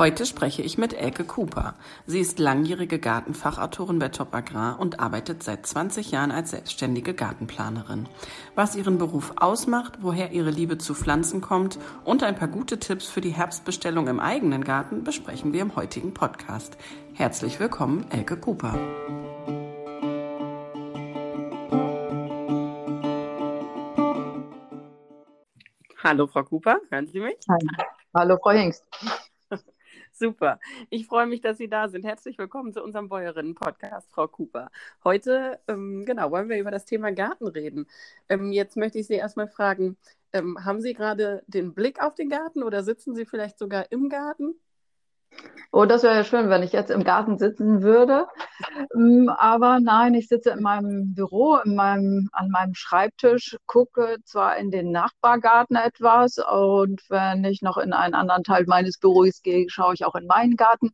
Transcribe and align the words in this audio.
Heute 0.00 0.24
spreche 0.24 0.62
ich 0.62 0.78
mit 0.78 0.94
Elke 0.94 1.24
Cooper. 1.24 1.74
Sie 2.06 2.20
ist 2.20 2.38
langjährige 2.38 2.98
Gartenfachautorin 2.98 3.98
bei 3.98 4.08
Top 4.08 4.34
Agrar 4.34 4.80
und 4.80 4.98
arbeitet 4.98 5.42
seit 5.42 5.66
20 5.66 6.10
Jahren 6.10 6.30
als 6.30 6.52
selbstständige 6.52 7.12
Gartenplanerin. 7.12 8.08
Was 8.54 8.76
ihren 8.76 8.96
Beruf 8.96 9.34
ausmacht, 9.36 9.98
woher 10.00 10.32
ihre 10.32 10.48
Liebe 10.48 10.78
zu 10.78 10.94
Pflanzen 10.94 11.42
kommt 11.42 11.78
und 12.02 12.22
ein 12.22 12.34
paar 12.34 12.48
gute 12.48 12.78
Tipps 12.78 13.08
für 13.08 13.20
die 13.20 13.28
Herbstbestellung 13.28 14.08
im 14.08 14.20
eigenen 14.20 14.64
Garten 14.64 15.04
besprechen 15.04 15.52
wir 15.52 15.60
im 15.60 15.76
heutigen 15.76 16.14
Podcast. 16.14 16.78
Herzlich 17.12 17.60
willkommen, 17.60 18.06
Elke 18.08 18.38
Cooper. 18.38 18.78
Hallo, 26.02 26.26
Frau 26.26 26.42
Cooper, 26.44 26.80
hören 26.88 27.06
Sie 27.06 27.20
mich? 27.20 27.36
Hallo, 28.14 28.38
Frau 28.42 28.52
Hengst. 28.52 28.82
Super. 30.20 30.60
Ich 30.90 31.06
freue 31.06 31.26
mich, 31.26 31.40
dass 31.40 31.56
Sie 31.56 31.68
da 31.68 31.88
sind. 31.88 32.04
Herzlich 32.04 32.36
willkommen 32.36 32.74
zu 32.74 32.82
unserem 32.82 33.08
Bäuerinnen-Podcast, 33.08 34.10
Frau 34.10 34.28
Cooper. 34.28 34.70
Heute, 35.02 35.58
ähm, 35.66 36.04
genau, 36.04 36.30
wollen 36.30 36.50
wir 36.50 36.58
über 36.58 36.70
das 36.70 36.84
Thema 36.84 37.10
Garten 37.10 37.46
reden. 37.46 37.86
Ähm, 38.28 38.52
jetzt 38.52 38.76
möchte 38.76 38.98
ich 38.98 39.06
Sie 39.06 39.14
erstmal 39.14 39.48
fragen, 39.48 39.96
ähm, 40.34 40.62
haben 40.62 40.82
Sie 40.82 40.92
gerade 40.92 41.42
den 41.46 41.72
Blick 41.72 42.02
auf 42.02 42.14
den 42.14 42.28
Garten 42.28 42.62
oder 42.62 42.84
sitzen 42.84 43.14
Sie 43.14 43.24
vielleicht 43.24 43.58
sogar 43.58 43.90
im 43.92 44.10
Garten? 44.10 44.56
Oh, 45.72 45.84
das 45.84 46.02
wäre 46.02 46.16
ja 46.16 46.24
schön, 46.24 46.48
wenn 46.50 46.62
ich 46.64 46.72
jetzt 46.72 46.90
im 46.90 47.04
Garten 47.04 47.38
sitzen 47.38 47.82
würde. 47.82 48.26
Ähm, 48.94 49.28
aber 49.28 49.78
nein, 49.80 50.14
ich 50.14 50.28
sitze 50.28 50.50
in 50.50 50.62
meinem 50.62 51.14
Büro, 51.14 51.56
in 51.64 51.76
meinem, 51.76 52.28
an 52.32 52.50
meinem 52.50 52.74
Schreibtisch, 52.74 53.56
gucke 53.66 54.16
zwar 54.24 54.56
in 54.56 54.70
den 54.70 54.90
Nachbargarten 54.90 55.76
etwas 55.76 56.38
und 56.38 57.02
wenn 57.08 57.44
ich 57.44 57.62
noch 57.62 57.78
in 57.78 57.92
einen 57.92 58.14
anderen 58.14 58.42
Teil 58.44 58.64
meines 58.66 58.98
Büros 58.98 59.42
gehe, 59.42 59.66
schaue 59.70 59.94
ich 59.94 60.04
auch 60.04 60.14
in 60.16 60.26
meinen 60.26 60.56
Garten. 60.56 60.90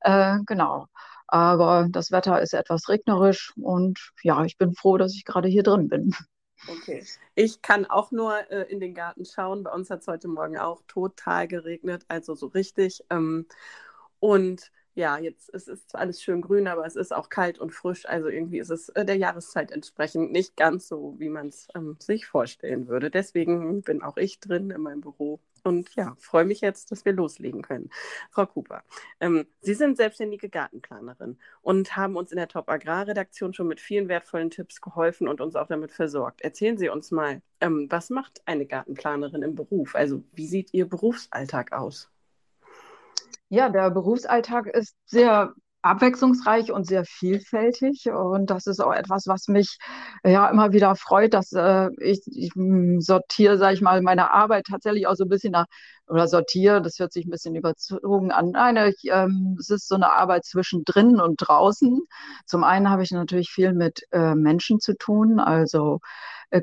Äh, 0.00 0.38
genau. 0.46 0.86
Aber 1.28 1.88
das 1.90 2.10
Wetter 2.12 2.40
ist 2.42 2.54
etwas 2.54 2.88
regnerisch 2.88 3.52
und 3.56 4.00
ja, 4.22 4.44
ich 4.44 4.58
bin 4.58 4.74
froh, 4.74 4.98
dass 4.98 5.14
ich 5.14 5.24
gerade 5.24 5.48
hier 5.48 5.62
drin 5.62 5.88
bin. 5.88 6.14
Okay. 6.68 7.04
Ich 7.34 7.62
kann 7.62 7.86
auch 7.86 8.10
nur 8.10 8.50
äh, 8.50 8.70
in 8.70 8.80
den 8.80 8.94
Garten 8.94 9.24
schauen. 9.24 9.62
Bei 9.62 9.72
uns 9.72 9.90
hat 9.90 10.00
es 10.00 10.08
heute 10.08 10.28
Morgen 10.28 10.58
auch 10.58 10.82
total 10.86 11.48
geregnet, 11.48 12.04
also 12.08 12.34
so 12.34 12.46
richtig. 12.48 13.02
Ähm, 13.10 13.46
und 14.18 14.70
ja, 14.94 15.18
jetzt 15.18 15.50
es 15.54 15.68
ist 15.68 15.90
zwar 15.90 16.00
alles 16.02 16.22
schön 16.22 16.40
grün, 16.40 16.68
aber 16.68 16.84
es 16.86 16.96
ist 16.96 17.12
auch 17.14 17.28
kalt 17.28 17.58
und 17.58 17.70
frisch. 17.72 18.06
Also 18.06 18.28
irgendwie 18.28 18.58
ist 18.58 18.70
es 18.70 18.88
äh, 18.90 19.04
der 19.04 19.16
Jahreszeit 19.16 19.70
entsprechend 19.70 20.32
nicht 20.32 20.56
ganz 20.56 20.88
so, 20.88 21.14
wie 21.18 21.28
man 21.28 21.48
es 21.48 21.68
ähm, 21.74 21.96
sich 22.00 22.26
vorstellen 22.26 22.88
würde. 22.88 23.10
Deswegen 23.10 23.82
bin 23.82 24.02
auch 24.02 24.16
ich 24.16 24.40
drin 24.40 24.70
in 24.70 24.80
meinem 24.82 25.00
Büro 25.00 25.40
und 25.62 25.94
ja, 25.94 26.16
freue 26.18 26.44
mich 26.44 26.60
jetzt, 26.60 26.90
dass 26.90 27.04
wir 27.04 27.12
loslegen 27.12 27.62
können. 27.62 27.90
Frau 28.30 28.46
Cooper, 28.46 28.82
ähm, 29.20 29.46
Sie 29.60 29.74
sind 29.74 29.96
selbstständige 29.96 30.48
Gartenplanerin 30.48 31.38
und 31.62 31.96
haben 31.96 32.16
uns 32.16 32.32
in 32.32 32.36
der 32.36 32.48
Top 32.48 32.68
Agrarredaktion 32.68 33.54
schon 33.54 33.68
mit 33.68 33.80
vielen 33.80 34.08
wertvollen 34.08 34.50
Tipps 34.50 34.80
geholfen 34.80 35.28
und 35.28 35.40
uns 35.40 35.56
auch 35.56 35.66
damit 35.68 35.92
versorgt. 35.92 36.40
Erzählen 36.42 36.78
Sie 36.78 36.88
uns 36.88 37.10
mal, 37.10 37.42
ähm, 37.60 37.86
was 37.90 38.10
macht 38.10 38.42
eine 38.46 38.66
Gartenplanerin 38.66 39.42
im 39.42 39.54
Beruf? 39.54 39.94
Also 39.94 40.22
wie 40.32 40.46
sieht 40.46 40.72
Ihr 40.74 40.88
Berufsalltag 40.88 41.72
aus? 41.72 42.10
Ja, 43.50 43.68
der 43.68 43.90
Berufsalltag 43.90 44.66
ist 44.68 44.94
sehr 45.06 45.52
abwechslungsreich 45.82 46.70
und 46.72 46.86
sehr 46.86 47.04
vielfältig. 47.04 48.04
Und 48.10 48.50
das 48.50 48.66
ist 48.66 48.80
auch 48.80 48.92
etwas, 48.92 49.26
was 49.26 49.48
mich 49.48 49.78
ja 50.24 50.48
immer 50.50 50.72
wieder 50.72 50.94
freut, 50.94 51.34
dass 51.34 51.52
äh, 51.52 51.88
ich, 52.00 52.20
ich 52.26 52.54
hm, 52.54 53.00
sortiere, 53.00 53.58
sage 53.58 53.74
ich 53.74 53.80
mal, 53.80 54.02
meine 54.02 54.30
Arbeit 54.32 54.66
tatsächlich 54.70 55.06
auch 55.06 55.14
so 55.16 55.24
ein 55.24 55.28
bisschen 55.28 55.52
nach, 55.52 55.66
oder 56.06 56.28
sortiere, 56.28 56.80
das 56.82 56.98
hört 56.98 57.12
sich 57.12 57.26
ein 57.26 57.30
bisschen 57.30 57.54
überzogen 57.56 58.30
an. 58.30 58.50
Nein, 58.50 58.76
ich, 58.76 59.10
ähm, 59.10 59.56
es 59.58 59.70
ist 59.70 59.88
so 59.88 59.94
eine 59.96 60.12
Arbeit 60.12 60.44
zwischen 60.44 60.84
drinnen 60.84 61.20
und 61.20 61.36
draußen. 61.38 62.00
Zum 62.46 62.62
einen 62.64 62.90
habe 62.90 63.02
ich 63.02 63.10
natürlich 63.10 63.50
viel 63.50 63.72
mit 63.72 64.02
äh, 64.12 64.34
Menschen 64.34 64.80
zu 64.80 64.96
tun, 64.96 65.40
also 65.40 66.00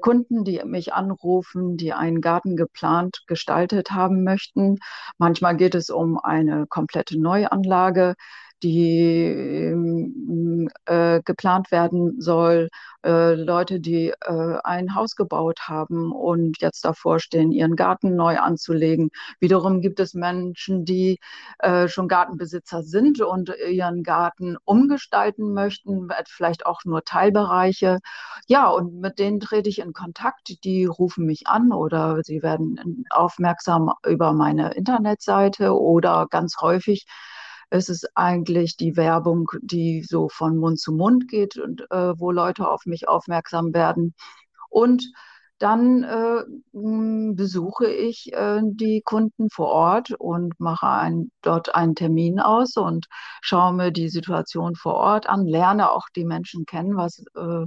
Kunden, 0.02 0.44
die 0.44 0.62
mich 0.66 0.94
anrufen, 0.94 1.78
die 1.78 1.94
einen 1.94 2.20
Garten 2.20 2.58
geplant, 2.58 3.24
gestaltet 3.28 3.92
haben 3.92 4.24
möchten. 4.24 4.80
Manchmal 5.18 5.56
geht 5.56 5.76
es 5.76 5.90
um 5.90 6.20
eine 6.20 6.68
komplette 6.68 7.20
Neuanlage 7.20 8.16
die 8.64 9.24
ähm, 9.72 10.70
äh, 10.86 11.22
geplant 11.24 11.72
werden 11.72 12.20
soll, 12.20 12.70
äh, 13.06 13.36
Leute, 13.36 13.80
die 13.80 14.10
äh, 14.22 14.58
ein 14.64 14.96
Haus 14.96 15.16
gebaut 15.16 15.62
haben 15.68 16.12
und 16.12 16.60
jetzt 16.62 16.84
davor 16.86 17.20
stehen, 17.20 17.52
ihren 17.52 17.76
Garten 17.76 18.16
neu 18.16 18.38
anzulegen. 18.38 19.10
Wiederum 19.40 19.82
gibt 19.82 20.00
es 20.00 20.14
Menschen, 20.14 20.86
die 20.86 21.20
äh, 21.60 21.88
schon 21.88 22.08
Gartenbesitzer 22.08 22.84
sind 22.84 23.22
und 23.22 23.52
ihren 23.70 24.04
Garten 24.04 24.58
umgestalten 24.66 25.54
möchten, 25.54 26.10
vielleicht 26.28 26.66
auch 26.66 26.82
nur 26.86 27.04
Teilbereiche. 27.04 28.00
Ja, 28.48 28.70
und 28.70 29.00
mit 29.00 29.20
denen 29.20 29.40
trete 29.40 29.70
ich 29.70 29.80
in 29.80 29.94
Kontakt. 29.94 30.64
Die 30.64 30.86
rufen 30.86 31.26
mich 31.26 31.48
an 31.48 31.72
oder 31.72 32.22
sie 32.24 32.42
werden 32.44 33.06
aufmerksam 33.10 33.92
über 34.06 34.34
meine 34.34 34.72
Internetseite 34.74 35.74
oder 35.74 36.28
ganz 36.30 36.58
häufig 36.62 37.06
es 37.70 37.90
ist 37.90 38.10
eigentlich 38.16 38.78
die 38.78 38.96
Werbung, 38.96 39.50
die 39.62 40.04
so 40.04 40.30
von 40.30 40.58
Mund 40.58 40.80
zu 40.80 40.94
Mund 40.94 41.28
geht 41.28 41.58
und 41.58 41.82
äh, 41.92 42.20
wo 42.20 42.32
Leute 42.32 42.68
auf 42.70 42.86
mich 42.86 43.08
aufmerksam 43.08 43.74
werden. 43.74 44.14
Und 44.70 45.12
dann 45.60 46.04
äh, 46.04 46.44
besuche 46.72 47.88
ich 47.88 48.32
äh, 48.34 48.62
die 48.64 49.02
Kunden 49.02 49.50
vor 49.50 49.70
Ort 49.70 50.12
und 50.12 50.60
mache 50.60 50.88
ein, 50.88 51.32
dort 51.42 51.74
einen 51.74 51.96
Termin 51.96 52.40
aus 52.40 52.78
und 52.78 53.08
schaue 53.42 53.74
mir 53.74 53.92
die 53.92 54.10
Situation 54.10 54.76
vor 54.76 54.94
Ort 54.96 55.28
an, 55.28 55.48
lerne 55.48 55.92
auch 55.92 56.10
die 56.16 56.26
Menschen 56.26 56.66
kennen, 56.66 56.96
was 56.96 57.24
äh, 57.36 57.66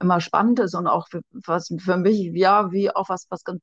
immer 0.00 0.20
spannend 0.20 0.60
ist 0.60 0.74
und 0.74 0.86
auch 0.86 1.08
für, 1.08 1.20
was 1.32 1.72
für 1.78 1.96
mich, 1.96 2.30
ja, 2.34 2.70
wie 2.72 2.90
auch 2.94 3.08
was, 3.08 3.26
was 3.30 3.44
ganz, 3.44 3.60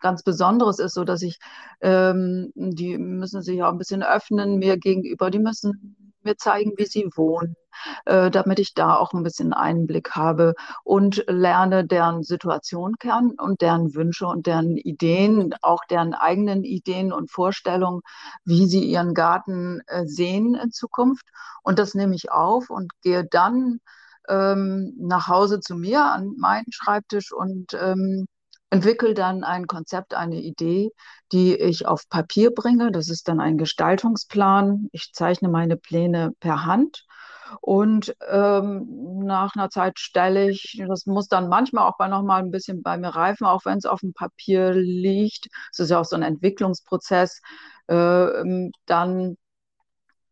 ganz 0.00 0.22
Besonderes 0.22 0.78
ist, 0.78 0.94
so 0.94 1.04
dass 1.04 1.22
ich, 1.22 1.38
ähm, 1.80 2.52
die 2.54 2.98
müssen 2.98 3.42
sich 3.42 3.62
auch 3.62 3.72
ein 3.72 3.78
bisschen 3.78 4.02
öffnen 4.02 4.58
mir 4.58 4.78
gegenüber, 4.78 5.30
die 5.30 5.38
müssen 5.38 5.96
mir 6.24 6.36
zeigen, 6.36 6.72
wie 6.76 6.86
sie 6.86 7.08
wohnen, 7.16 7.56
äh, 8.04 8.30
damit 8.30 8.58
ich 8.58 8.74
da 8.74 8.96
auch 8.96 9.12
ein 9.12 9.22
bisschen 9.22 9.52
Einblick 9.52 10.12
habe 10.12 10.54
und 10.84 11.24
lerne 11.26 11.86
deren 11.86 12.22
Situation 12.22 12.94
kennen 12.98 13.32
und 13.38 13.60
deren 13.60 13.94
Wünsche 13.94 14.26
und 14.26 14.46
deren 14.46 14.76
Ideen, 14.76 15.54
auch 15.62 15.84
deren 15.90 16.14
eigenen 16.14 16.64
Ideen 16.64 17.12
und 17.12 17.30
Vorstellungen, 17.30 18.02
wie 18.44 18.66
sie 18.66 18.84
ihren 18.84 19.14
Garten 19.14 19.80
äh, 19.86 20.06
sehen 20.06 20.54
in 20.54 20.70
Zukunft. 20.70 21.26
Und 21.62 21.78
das 21.78 21.94
nehme 21.94 22.14
ich 22.14 22.30
auf 22.30 22.70
und 22.70 22.92
gehe 23.02 23.24
dann 23.24 23.80
ähm, 24.28 24.94
nach 24.98 25.28
Hause 25.28 25.60
zu 25.60 25.74
mir 25.76 26.04
an 26.04 26.34
meinen 26.38 26.70
Schreibtisch 26.70 27.32
und 27.32 27.74
ähm, 27.74 28.26
entwickle 28.70 29.14
dann 29.14 29.44
ein 29.44 29.66
Konzept, 29.66 30.14
eine 30.14 30.40
Idee, 30.40 30.90
die 31.30 31.54
ich 31.54 31.86
auf 31.86 32.08
Papier 32.08 32.52
bringe. 32.54 32.90
Das 32.90 33.10
ist 33.10 33.28
dann 33.28 33.40
ein 33.40 33.58
Gestaltungsplan. 33.58 34.88
Ich 34.92 35.12
zeichne 35.12 35.48
meine 35.48 35.76
Pläne 35.76 36.32
per 36.40 36.64
Hand. 36.64 37.04
Und 37.60 38.14
ähm, 38.30 38.86
nach 39.24 39.54
einer 39.54 39.68
Zeit 39.68 39.98
stelle 39.98 40.50
ich, 40.50 40.82
das 40.88 41.04
muss 41.04 41.28
dann 41.28 41.50
manchmal 41.50 41.86
auch 41.86 41.98
noch 42.08 42.22
mal 42.22 42.40
ein 42.42 42.50
bisschen 42.50 42.82
bei 42.82 42.96
mir 42.96 43.10
reifen, 43.10 43.46
auch 43.46 43.66
wenn 43.66 43.76
es 43.76 43.84
auf 43.84 44.00
dem 44.00 44.14
Papier 44.14 44.72
liegt. 44.72 45.48
Es 45.70 45.80
ist 45.80 45.90
ja 45.90 46.00
auch 46.00 46.06
so 46.06 46.16
ein 46.16 46.22
Entwicklungsprozess. 46.22 47.42
Äh, 47.88 48.70
dann 48.86 49.36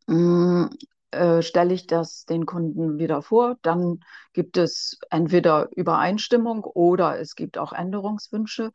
mh, 0.06 0.14
mm, 0.16 0.70
äh, 1.12 1.42
stelle 1.42 1.74
ich 1.74 1.86
das 1.86 2.24
den 2.24 2.46
Kunden 2.46 2.98
wieder 2.98 3.22
vor. 3.22 3.56
Dann 3.62 4.00
gibt 4.32 4.56
es 4.56 4.98
entweder 5.10 5.68
Übereinstimmung 5.74 6.64
oder 6.64 7.18
es 7.18 7.34
gibt 7.34 7.58
auch 7.58 7.72
Änderungswünsche, 7.72 8.70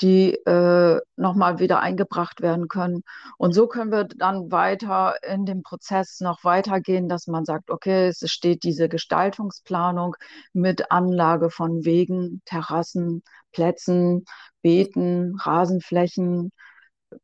die 0.00 0.34
äh, 0.34 1.00
nochmal 1.16 1.58
wieder 1.58 1.80
eingebracht 1.80 2.40
werden 2.40 2.68
können. 2.68 3.02
Und 3.38 3.52
so 3.52 3.66
können 3.68 3.92
wir 3.92 4.04
dann 4.04 4.50
weiter 4.50 5.14
in 5.22 5.46
dem 5.46 5.62
Prozess 5.62 6.20
noch 6.20 6.44
weitergehen, 6.44 7.08
dass 7.08 7.26
man 7.26 7.44
sagt, 7.44 7.70
okay, 7.70 8.08
es 8.08 8.22
steht 8.30 8.64
diese 8.64 8.88
Gestaltungsplanung 8.88 10.16
mit 10.52 10.90
Anlage 10.90 11.50
von 11.50 11.84
Wegen, 11.84 12.42
Terrassen, 12.44 13.22
Plätzen, 13.52 14.24
Beeten, 14.62 15.36
Rasenflächen, 15.36 16.50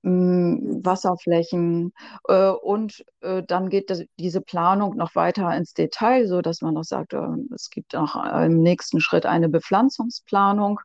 Wasserflächen 0.02 1.92
äh, 2.28 2.50
und 2.50 3.04
äh, 3.20 3.42
dann 3.42 3.68
geht 3.68 4.06
diese 4.18 4.40
Planung 4.40 4.96
noch 4.96 5.14
weiter 5.14 5.54
ins 5.56 5.74
Detail, 5.74 6.26
so 6.26 6.40
dass 6.40 6.60
man 6.60 6.74
noch 6.74 6.84
sagt, 6.84 7.12
äh, 7.12 7.26
es 7.54 7.70
gibt 7.70 7.94
noch 7.94 8.16
im 8.16 8.62
nächsten 8.62 9.00
Schritt 9.00 9.26
eine 9.26 9.48
Bepflanzungsplanung. 9.48 10.80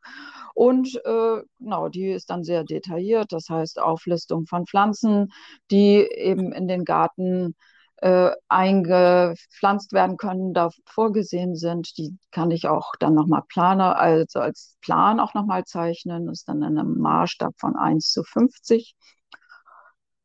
Und 0.54 1.00
äh, 1.04 1.42
genau, 1.58 1.88
die 1.88 2.10
ist 2.10 2.30
dann 2.30 2.42
sehr 2.42 2.64
detailliert, 2.64 3.32
das 3.32 3.48
heißt 3.48 3.80
Auflistung 3.80 4.46
von 4.46 4.66
Pflanzen, 4.66 5.32
die 5.70 5.98
eben 5.98 6.52
in 6.52 6.66
den 6.66 6.84
Garten 6.84 7.54
äh, 8.00 8.30
eingepflanzt 8.48 9.92
werden 9.92 10.16
können, 10.16 10.54
da 10.54 10.70
vorgesehen 10.86 11.56
sind. 11.56 11.96
Die 11.98 12.16
kann 12.30 12.50
ich 12.50 12.68
auch 12.68 12.92
dann 12.98 13.14
nochmal 13.14 13.42
planer, 13.48 13.98
also 13.98 14.40
als 14.40 14.76
Plan 14.80 15.20
auch 15.20 15.34
nochmal 15.34 15.64
zeichnen. 15.64 16.26
Das 16.26 16.40
ist 16.40 16.48
dann 16.48 16.62
in 16.62 16.78
einem 16.78 16.98
Maßstab 16.98 17.54
von 17.58 17.76
1 17.76 18.12
zu 18.12 18.22
50. 18.22 18.94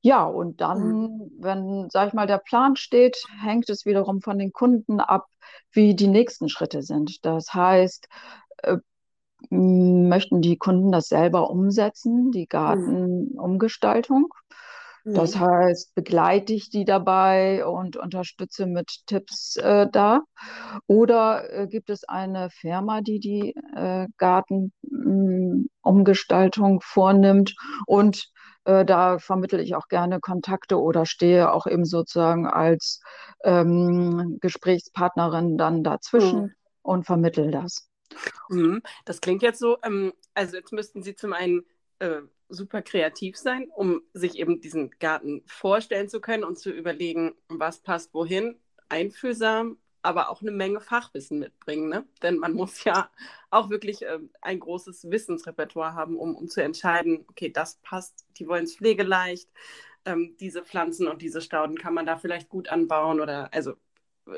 Ja, 0.01 0.25
und 0.25 0.59
dann, 0.59 0.79
mhm. 0.79 1.31
wenn, 1.39 1.87
sag 1.89 2.09
ich 2.09 2.13
mal, 2.13 2.27
der 2.27 2.37
Plan 2.37 2.75
steht, 2.75 3.23
hängt 3.41 3.69
es 3.69 3.85
wiederum 3.85 4.21
von 4.21 4.37
den 4.37 4.51
Kunden 4.51 4.99
ab, 4.99 5.27
wie 5.71 5.95
die 5.95 6.09
nächsten 6.09 6.49
Schritte 6.49 6.81
sind. 6.81 7.25
Das 7.25 7.53
heißt, 7.53 8.07
äh, 8.63 8.77
möchten 9.49 10.41
die 10.41 10.57
Kunden 10.57 10.91
das 10.91 11.07
selber 11.07 11.49
umsetzen, 11.49 12.31
die 12.31 12.47
mhm. 15.03 15.13
Das 15.13 15.35
mhm. 15.35 15.41
heißt, 15.41 15.93
begleite 15.95 16.53
ich 16.53 16.69
die 16.69 16.85
dabei 16.85 17.65
und 17.65 17.97
unterstütze 17.97 18.65
mit 18.65 19.05
Tipps 19.05 19.57
äh, 19.57 19.87
da? 19.91 20.21
Oder 20.87 21.51
äh, 21.51 21.67
gibt 21.67 21.89
es 21.89 22.03
eine 22.03 22.49
Firma, 22.49 23.01
die 23.01 23.19
die 23.19 23.53
äh, 23.75 24.07
Gartenumgestaltung 24.17 26.81
vornimmt 26.81 27.55
und 27.85 28.29
äh, 28.65 28.85
da 28.85 29.19
vermittle 29.19 29.61
ich 29.61 29.75
auch 29.75 29.87
gerne 29.87 30.19
Kontakte 30.19 30.79
oder 30.79 31.05
stehe 31.05 31.51
auch 31.51 31.67
eben 31.67 31.85
sozusagen 31.85 32.47
als 32.47 33.01
ähm, 33.43 34.37
Gesprächspartnerin 34.41 35.57
dann 35.57 35.83
dazwischen 35.83 36.41
mhm. 36.41 36.51
und 36.81 37.05
vermittle 37.05 37.51
das. 37.51 37.87
Mhm. 38.49 38.81
Das 39.05 39.21
klingt 39.21 39.41
jetzt 39.41 39.59
so, 39.59 39.77
ähm, 39.83 40.13
also 40.33 40.55
jetzt 40.55 40.71
müssten 40.71 41.03
Sie 41.03 41.15
zum 41.15 41.33
einen 41.33 41.63
äh, 42.03 42.21
super 42.49 42.81
kreativ 42.81 43.37
sein, 43.37 43.69
um 43.73 44.01
sich 44.13 44.37
eben 44.37 44.61
diesen 44.61 44.91
Garten 44.99 45.41
vorstellen 45.47 46.09
zu 46.09 46.21
können 46.21 46.43
und 46.43 46.59
zu 46.59 46.69
überlegen, 46.69 47.33
was 47.47 47.79
passt 47.79 48.13
wohin, 48.13 48.59
einfühlsam, 48.89 49.77
aber 50.01 50.29
auch 50.29 50.41
eine 50.41 50.51
Menge 50.51 50.81
Fachwissen 50.81 51.39
mitbringen. 51.39 51.89
Ne? 51.89 52.05
Denn 52.21 52.37
man 52.37 52.53
muss 52.53 52.83
ja 52.83 53.09
auch 53.49 53.69
wirklich 53.69 54.03
äh, 54.03 54.19
ein 54.41 54.59
großes 54.59 55.09
Wissensrepertoire 55.09 55.93
haben, 55.93 56.17
um, 56.17 56.35
um 56.35 56.47
zu 56.47 56.61
entscheiden, 56.61 57.25
okay, 57.29 57.49
das 57.49 57.77
passt, 57.77 58.25
die 58.37 58.47
wollen 58.47 58.65
es 58.65 58.75
pflegeleicht, 58.75 59.49
ähm, 60.05 60.35
diese 60.39 60.63
Pflanzen 60.63 61.07
und 61.07 61.21
diese 61.21 61.41
Stauden 61.41 61.77
kann 61.77 61.93
man 61.93 62.05
da 62.05 62.17
vielleicht 62.17 62.49
gut 62.49 62.67
anbauen 62.67 63.21
oder 63.21 63.51
also 63.53 63.75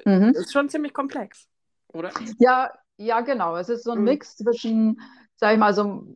mhm. 0.06 0.34
ist 0.36 0.54
schon 0.54 0.70
ziemlich 0.70 0.94
komplex, 0.94 1.50
oder? 1.92 2.12
Ja, 2.38 2.72
ja, 2.98 3.22
genau. 3.22 3.58
Es 3.58 3.68
ist 3.70 3.84
so 3.84 3.92
ein 3.92 4.00
mhm. 4.00 4.06
Mix 4.06 4.38
zwischen 4.38 5.02
sag 5.38 5.54
ich 5.54 5.60
mal, 5.60 5.74
so 5.74 6.16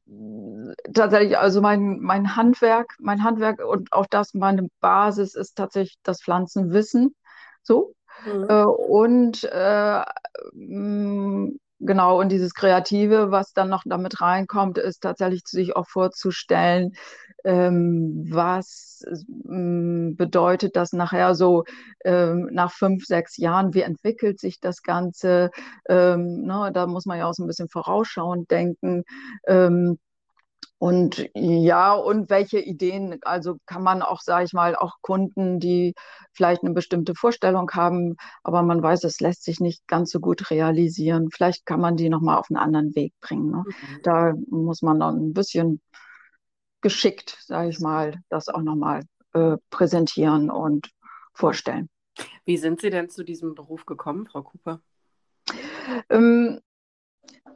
tatsächlich, 0.94 1.38
also 1.38 1.62
mein, 1.62 2.00
mein 2.00 2.36
Handwerk, 2.36 2.96
mein 3.00 3.24
Handwerk 3.24 3.64
und 3.64 3.92
auch 3.94 4.06
das, 4.10 4.34
meine 4.34 4.68
Basis 4.80 5.36
ist 5.36 5.56
tatsächlich 5.56 5.98
das 6.04 6.22
Pflanzenwissen. 6.22 7.16
So. 7.64 7.94
Mhm. 8.26 8.46
Äh, 8.50 8.64
und 8.64 9.44
äh, 9.44 10.04
Genau, 11.82 12.20
und 12.20 12.30
dieses 12.30 12.54
Kreative, 12.54 13.32
was 13.32 13.54
dann 13.54 13.70
noch 13.70 13.84
damit 13.86 14.20
reinkommt, 14.20 14.78
ist 14.78 15.00
tatsächlich 15.02 15.44
sich 15.46 15.78
auch 15.78 15.88
vorzustellen, 15.88 16.92
ähm, 17.44 18.26
was 18.30 19.04
ähm, 19.50 20.16
bedeutet 20.18 20.76
das 20.76 20.94
nachher 20.94 21.36
so 21.36 21.64
ähm, 22.06 22.50
nach 22.52 22.72
fünf, 22.72 23.06
sechs 23.06 23.38
Jahren, 23.38 23.74
wie 23.74 23.82
entwickelt 23.82 24.40
sich 24.40 24.60
das 24.60 24.82
Ganze? 24.84 25.52
Ähm, 25.88 26.44
ne, 26.44 26.72
da 26.74 26.88
muss 26.88 27.06
man 27.06 27.18
ja 27.18 27.28
auch 27.28 27.34
so 27.34 27.44
ein 27.44 27.48
bisschen 27.48 27.70
vorausschauend 27.70 28.50
denken. 28.52 29.04
Ähm, 29.48 29.98
und 30.80 31.30
ja, 31.36 31.94
und 31.94 32.30
welche 32.30 32.60
Ideen, 32.60 33.20
also 33.24 33.58
kann 33.66 33.84
man 33.84 34.02
auch, 34.02 34.22
sage 34.22 34.46
ich 34.46 34.54
mal, 34.54 34.78
auch 34.78 34.96
Kunden, 35.02 35.60
die 35.60 35.94
vielleicht 36.32 36.64
eine 36.64 36.74
bestimmte 36.74 37.16
Vorstellung 37.16 37.70
haben, 37.72 38.16
aber 38.44 38.64
man 38.64 38.82
weiß, 38.82 39.04
es 39.04 39.20
lässt 39.20 39.44
sich 39.44 39.60
nicht 39.60 39.86
ganz 39.88 40.10
so 40.10 40.22
gut 40.22 40.50
realisieren. 40.52 41.30
Vielleicht 41.34 41.66
kann 41.66 41.82
man 41.82 41.98
die 41.98 42.08
nochmal 42.08 42.38
auf 42.38 42.48
einen 42.50 42.58
anderen 42.58 42.96
Weg 42.96 43.14
bringen. 43.20 43.52
Ne? 43.52 43.64
Mhm. 43.68 44.00
Da 44.04 44.34
muss 44.50 44.82
man 44.82 45.02
dann 45.02 45.18
ein 45.18 45.34
bisschen 45.34 45.82
geschickt, 46.82 47.38
sage 47.42 47.70
ich 47.70 47.80
mal, 47.80 48.22
das 48.30 48.50
auch 48.50 48.62
nochmal 48.62 49.04
äh, 49.34 49.58
präsentieren 49.70 50.50
und 50.50 50.90
vorstellen. 51.34 51.90
Wie 52.46 52.58
sind 52.58 52.82
Sie 52.82 52.90
denn 52.90 53.10
zu 53.10 53.24
diesem 53.24 53.56
Beruf 53.56 53.86
gekommen, 53.86 54.26
Frau 54.26 54.44
Cooper? 54.44 54.82
Ähm, 56.10 56.60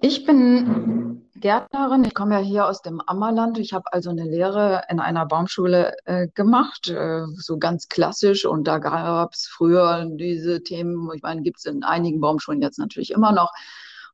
ich 0.02 0.26
bin 0.26 1.30
Gärtnerin. 1.36 2.06
Ich 2.06 2.14
komme 2.14 2.36
ja 2.36 2.42
hier 2.42 2.68
aus 2.68 2.82
dem 2.82 3.02
Ammerland. 3.02 3.58
Ich 3.58 3.74
habe 3.74 3.92
also 3.92 4.10
eine 4.10 4.24
Lehre 4.24 4.84
in 4.90 5.00
einer 5.00 5.26
Baumschule 5.26 5.94
äh, 6.06 6.28
gemacht, 6.34 6.90
äh, 6.90 7.26
so 7.36 7.58
ganz 7.58 7.90
klassisch. 7.90 8.46
Und 8.46 8.66
da 8.66 8.80
gab 8.80 9.34
es 9.34 9.48
früher 9.48 10.08
diese 10.10 10.64
Themen, 10.64 11.10
ich 11.14 11.22
meine, 11.22 11.42
gibt 11.42 11.58
es 11.58 11.66
in 11.66 11.84
einigen 11.84 12.22
Baumschulen 12.22 12.62
jetzt 12.62 12.80
natürlich 12.80 13.12
immer 13.12 13.34
noch. 13.34 13.52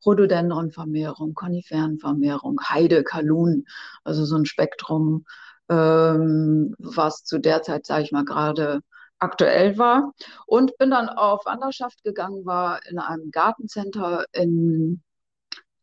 Rhododendronvermehrung, 0.06 1.34
Koniferenvermehrung, 1.34 2.60
Heide, 2.68 3.04
Kalun, 3.04 3.66
also 4.04 4.26
so 4.26 4.36
ein 4.38 4.46
Spektrum, 4.46 5.26
ähm, 5.70 6.76
was 6.80 7.24
zu 7.24 7.40
der 7.40 7.62
Zeit, 7.62 7.86
sage 7.86 8.04
ich 8.04 8.12
mal, 8.12 8.26
gerade 8.26 8.82
aktuell 9.20 9.78
war. 9.78 10.14
Und 10.46 10.78
bin 10.78 10.92
dann 10.92 11.10
auf 11.10 11.46
Wanderschaft 11.46 12.04
gegangen, 12.04 12.46
war 12.46 12.86
in 12.88 13.00
einem 13.00 13.32
Gartencenter 13.32 14.26
in 14.32 15.02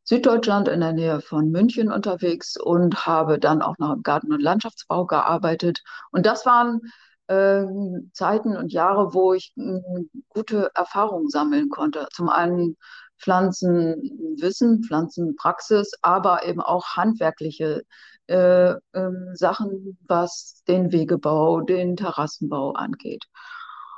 Süddeutschland 0.04 0.68
in 0.68 0.80
der 0.80 0.92
Nähe 0.92 1.20
von 1.20 1.50
München 1.50 1.90
unterwegs 1.90 2.56
und 2.56 3.06
habe 3.06 3.38
dann 3.38 3.60
auch 3.60 3.76
noch 3.78 3.92
im 3.92 4.02
Garten- 4.02 4.32
und 4.32 4.40
Landschaftsbau 4.40 5.04
gearbeitet. 5.04 5.82
Und 6.12 6.26
das 6.26 6.46
waren 6.46 6.80
äh, 7.26 7.64
Zeiten 8.12 8.56
und 8.56 8.72
Jahre, 8.72 9.14
wo 9.14 9.34
ich 9.34 9.52
äh, 9.56 9.80
gute 10.28 10.70
Erfahrungen 10.74 11.28
sammeln 11.28 11.68
konnte. 11.70 12.06
Zum 12.12 12.28
einen 12.28 12.76
Pflanzenwissen, 13.18 14.82
Pflanzenpraxis, 14.84 15.92
aber 16.02 16.46
eben 16.46 16.60
auch 16.60 16.96
handwerkliche 16.96 17.82
äh, 18.26 18.74
ähm, 18.94 19.30
Sachen, 19.34 19.98
was 20.06 20.62
den 20.68 20.92
Wegebau, 20.92 21.60
den 21.60 21.96
Terrassenbau 21.96 22.72
angeht. 22.72 23.24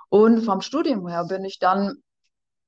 Und 0.08 0.42
vom 0.42 0.60
Studium 0.60 1.06
her 1.08 1.24
bin 1.24 1.44
ich 1.44 1.58
dann 1.58 2.02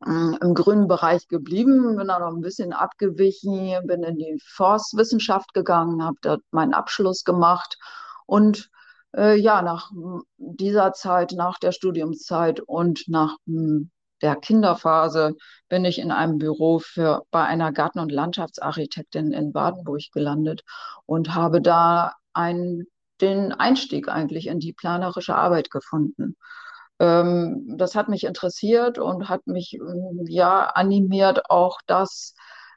äh, 0.05 0.37
im 0.41 0.55
grünen 0.55 0.89
Bereich 0.89 1.29
geblieben, 1.29 1.97
bin 1.97 2.09
dann 2.09 2.23
noch 2.23 2.35
ein 2.35 2.41
bisschen 2.41 2.73
abgewichen, 2.73 3.87
bin 3.87 4.03
in 4.03 4.17
die 4.17 4.41
Forstwissenschaft 4.45 5.55
gegangen, 5.55 6.03
habe 6.03 6.17
dort 6.23 6.43
meinen 6.51 6.75
Abschluss 6.75 7.25
gemacht 7.25 7.79
und 8.27 8.71
äh, 9.17 9.37
ja, 9.37 9.63
nach 9.63 9.91
dieser 10.39 10.93
Zeit, 10.93 11.33
nach 11.33 11.59
der 11.59 11.73
Studiumszeit 11.73 12.61
und 12.61 13.05
nach 13.09 13.37
hm, 13.47 13.91
der 14.23 14.37
Kinderphase 14.37 15.35
bin 15.69 15.85
ich 15.85 15.99
in 15.99 16.11
einem 16.11 16.39
Büro 16.39 16.79
für, 16.79 17.23
bei 17.31 17.45
einer 17.45 17.73
Garten- 17.73 18.01
und 18.01 18.13
Landschaftsarchitektin 18.13 19.33
in 19.33 19.53
Badenburg 19.53 20.03
gelandet 20.13 20.63
und 21.07 21.35
habe 21.35 21.61
da 21.61 22.15
einen, 22.33 22.87
den 23.21 23.53
Einstieg 23.53 24.09
eigentlich 24.09 24.47
in 24.47 24.61
die 24.61 24.73
planerische 24.73 25.35
Arbeit 25.35 25.71
gefunden 25.71 26.37
ähm, 27.01 27.77
das 27.79 27.95
hat 27.97 28.09
mich 28.09 28.25
interessiert 28.25 28.99
und 28.99 29.29
hat 29.29 29.47
mich 29.47 29.75
ähm, 29.75 30.25
ja 30.29 30.67
animiert, 30.67 31.51
auch 31.51 31.79
das, 31.87 32.35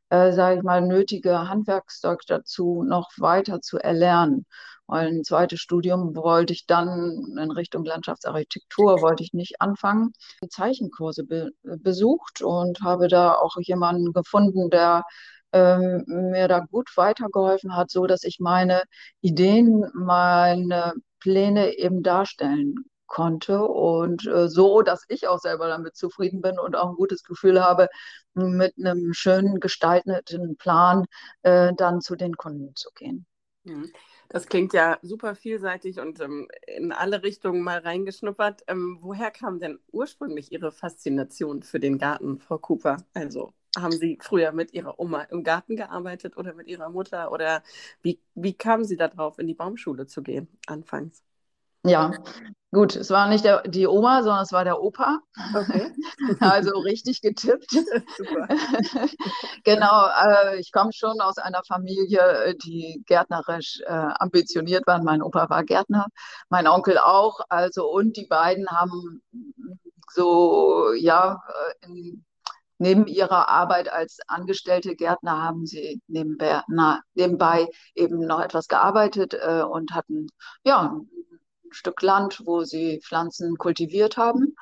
äh, 0.10 0.32
sage 0.32 0.58
ich 0.58 0.64
mal, 0.64 0.82
nötige 0.82 1.50
Handwerkszeug 1.50 2.22
dazu 2.28 2.84
noch 2.84 3.12
weiter 3.18 3.62
zu 3.62 3.78
erlernen. 3.80 4.46
Ein 4.94 5.24
zweites 5.24 5.60
Studium 5.60 6.16
wollte 6.16 6.54
ich 6.54 6.68
dann 6.68 7.36
in 7.38 7.52
Richtung 7.52 7.84
Landschaftsarchitektur, 7.84 9.02
wollte 9.02 9.24
ich 9.24 9.34
nicht 9.34 9.60
anfangen. 9.60 10.14
Zeichenkurse 10.50 11.24
be 11.24 11.50
besucht 11.64 12.44
und 12.44 12.82
habe 12.82 13.08
da 13.08 13.34
auch 13.34 13.58
jemanden 13.60 14.14
gefunden, 14.14 14.70
der 14.70 15.04
ähm, 15.52 16.04
mir 16.08 16.48
da 16.48 16.60
gut 16.60 16.90
weitergeholfen 16.96 17.76
hat, 17.76 17.90
so 17.90 18.06
dass 18.06 18.24
ich 18.24 18.40
meine 18.40 18.84
Ideen, 19.22 19.90
meine 19.94 20.94
Pläne 21.20 21.78
eben 21.78 22.04
darstellen 22.04 22.76
konnte 23.08 23.64
und 23.64 24.28
äh, 24.28 24.48
so, 24.48 24.82
dass 24.82 25.04
ich 25.08 25.28
auch 25.28 25.40
selber 25.40 25.68
damit 25.68 25.96
zufrieden 25.96 26.42
bin 26.42 26.60
und 26.60 26.76
auch 26.76 26.90
ein 26.90 26.96
gutes 26.96 27.24
Gefühl 27.24 27.64
habe, 27.64 27.88
mit 28.34 28.74
einem 28.78 29.14
schön 29.14 29.60
gestalteten 29.60 30.56
Plan 30.58 31.06
äh, 31.44 31.74
dann 31.76 32.02
zu 32.02 32.16
den 32.16 32.36
Kunden 32.36 32.76
zu 32.76 32.90
gehen. 32.96 33.26
Mhm. 33.64 33.92
Das 34.34 34.48
klingt 34.48 34.74
ja 34.74 34.98
super 35.04 35.36
vielseitig 35.36 36.00
und 36.00 36.20
ähm, 36.20 36.48
in 36.66 36.92
alle 36.92 37.22
Richtungen 37.22 37.62
mal 37.62 37.78
reingeschnuppert. 37.78 38.64
Ähm, 38.68 38.98
woher 39.02 39.30
kam 39.30 39.60
denn 39.60 39.78
ursprünglich 39.92 40.52
Ihre 40.52 40.72
Faszination 40.72 41.62
für 41.62 41.80
den 41.80 42.00
Garten, 42.00 42.40
Frau 42.40 42.58
Cooper? 42.58 42.98
Also 43.14 43.54
haben 43.78 43.92
Sie 43.92 44.18
früher 44.22 44.52
mit 44.52 44.74
Ihrer 44.74 45.00
Oma 45.00 45.22
im 45.24 45.44
Garten 45.44 45.76
gearbeitet 45.76 46.36
oder 46.36 46.56
mit 46.56 46.68
Ihrer 46.68 46.90
Mutter? 46.90 47.32
Oder 47.32 47.62
wie, 48.02 48.20
wie 48.34 48.54
kamen 48.56 48.86
Sie 48.86 48.98
darauf, 48.98 49.38
in 49.38 49.46
die 49.48 49.54
Baumschule 49.54 50.08
zu 50.08 50.24
gehen 50.24 50.48
anfangs? 50.66 51.24
Ja, 51.86 52.12
gut, 52.72 52.96
es 52.96 53.10
war 53.10 53.28
nicht 53.28 53.44
der, 53.44 53.62
die 53.64 53.88
Oma, 53.88 54.24
sondern 54.24 54.44
es 54.44 54.54
war 54.54 54.64
der 54.64 54.82
Opa. 54.82 55.20
Okay. 55.56 55.92
Also 56.40 56.80
richtig 56.80 57.22
getippt. 57.22 57.72
Super. 58.18 58.48
Genau, 59.66 60.08
äh, 60.08 60.60
ich 60.60 60.72
komme 60.72 60.92
schon 60.94 61.20
aus 61.22 61.38
einer 61.38 61.64
Familie, 61.68 62.56
die 62.64 63.04
gärtnerisch 63.06 63.82
äh, 63.86 64.10
ambitioniert 64.20 64.88
war. 64.88 65.02
Mein 65.04 65.22
Opa 65.22 65.50
war 65.50 65.64
Gärtner, 65.64 66.08
mein 66.50 66.68
Onkel 66.68 66.98
auch. 66.98 67.40
Also 67.50 67.90
und 67.90 68.16
die 68.18 68.26
beiden 68.28 68.68
haben 68.70 69.22
so 70.14 70.94
ja 70.94 71.42
äh, 71.82 71.88
in, 71.88 72.26
neben 72.78 73.08
ihrer 73.08 73.50
Arbeit 73.50 73.92
als 73.92 74.20
angestellte 74.28 74.96
Gärtner 74.96 75.42
haben 75.42 75.66
sie 75.66 76.02
nebenbei, 76.08 76.62
na, 76.68 77.02
nebenbei 77.16 77.68
eben 77.96 78.20
noch 78.20 78.42
etwas 78.42 78.68
gearbeitet 78.68 79.34
äh, 79.34 79.64
und 79.64 79.94
hatten 79.94 80.28
ja 80.66 81.00
Stück 81.74 82.02
Land, 82.02 82.42
wo 82.46 82.64
sie 82.64 83.02
Pflanzen 83.04 83.58
kultiviert 83.58 84.18
haben. 84.18 84.56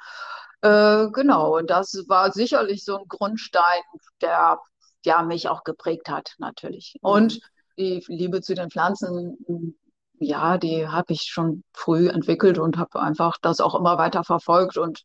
Äh, 0.62 1.10
genau, 1.12 1.58
und 1.58 1.70
das 1.70 2.06
war 2.08 2.32
sicherlich 2.32 2.84
so 2.84 3.00
ein 3.00 3.08
Grundstein, 3.08 3.82
der 4.22 4.60
ja, 5.04 5.24
mich 5.24 5.50
auch 5.50 5.64
geprägt 5.64 6.10
hat, 6.10 6.36
natürlich. 6.38 6.96
Mhm. 7.02 7.10
Und 7.10 7.40
die 7.78 8.04
Liebe 8.08 8.42
zu 8.42 8.54
den 8.54 8.70
Pflanzen, 8.70 9.78
ja, 10.20 10.58
die 10.58 10.88
habe 10.88 11.14
ich 11.14 11.24
schon 11.24 11.64
früh 11.74 12.10
entwickelt 12.10 12.60
und 12.60 12.78
habe 12.78 13.02
einfach 13.02 13.38
das 13.42 13.60
auch 13.60 13.76
immer 13.76 13.98
weiter 13.98 14.24
verfolgt 14.24 14.78
und 14.78 15.04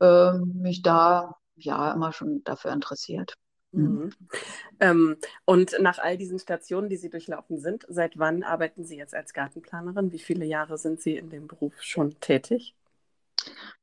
äh, 0.00 0.32
mich 0.32 0.82
da 0.82 1.36
ja 1.54 1.92
immer 1.92 2.12
schon 2.12 2.42
dafür 2.44 2.72
interessiert. 2.72 3.34
Mhm. 3.72 3.84
Mhm. 3.84 4.10
Ähm, 4.80 5.16
und 5.44 5.76
nach 5.80 5.98
all 5.98 6.16
diesen 6.16 6.38
Stationen, 6.38 6.88
die 6.88 6.96
Sie 6.96 7.10
durchlaufen 7.10 7.58
sind, 7.58 7.84
seit 7.88 8.18
wann 8.18 8.42
arbeiten 8.42 8.84
Sie 8.84 8.96
jetzt 8.96 9.14
als 9.14 9.32
Gartenplanerin? 9.32 10.12
Wie 10.12 10.18
viele 10.18 10.44
Jahre 10.44 10.78
sind 10.78 11.00
Sie 11.00 11.16
in 11.16 11.30
dem 11.30 11.46
Beruf 11.46 11.82
schon 11.82 12.18
tätig? 12.20 12.74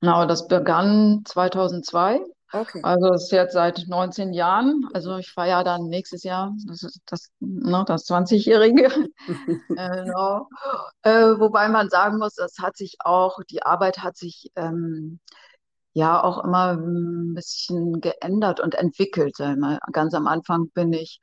Genau, 0.01 0.25
das 0.25 0.48
begann 0.48 1.24
2002. 1.25 2.22
Okay. 2.51 2.79
Also 2.81 3.13
es 3.13 3.24
ist 3.25 3.31
jetzt 3.31 3.53
seit 3.53 3.86
19 3.88 4.34
Jahren. 4.34 4.88
Also 4.93 5.17
ich 5.17 5.31
feiere 5.31 5.63
dann 5.63 5.88
nächstes 5.88 6.24
Jahr 6.24 6.55
das, 6.67 6.81
ist 6.81 7.01
das, 7.05 7.29
ne, 7.39 7.84
das 7.86 8.08
20-Jährige. 8.08 8.89
Genau. 9.69 10.50
Äh, 11.03 11.39
wobei 11.39 11.69
man 11.69 11.89
sagen 11.89 12.17
muss, 12.17 12.36
das 12.36 12.58
hat 12.60 12.75
sich 12.75 12.98
auch, 13.00 13.39
die 13.50 13.62
Arbeit 13.63 14.00
hat 14.00 14.17
sich 14.17 14.51
ähm, 14.55 15.19
ja 15.93 16.24
auch 16.24 16.43
immer 16.43 16.74
ein 16.74 17.34
bisschen 17.34 18.01
geändert 18.01 18.60
und 18.60 18.75
entwickelt. 18.75 19.38
Ganz 19.91 20.13
am 20.13 20.27
Anfang 20.27 20.69
bin 20.74 20.93
ich 20.93 21.19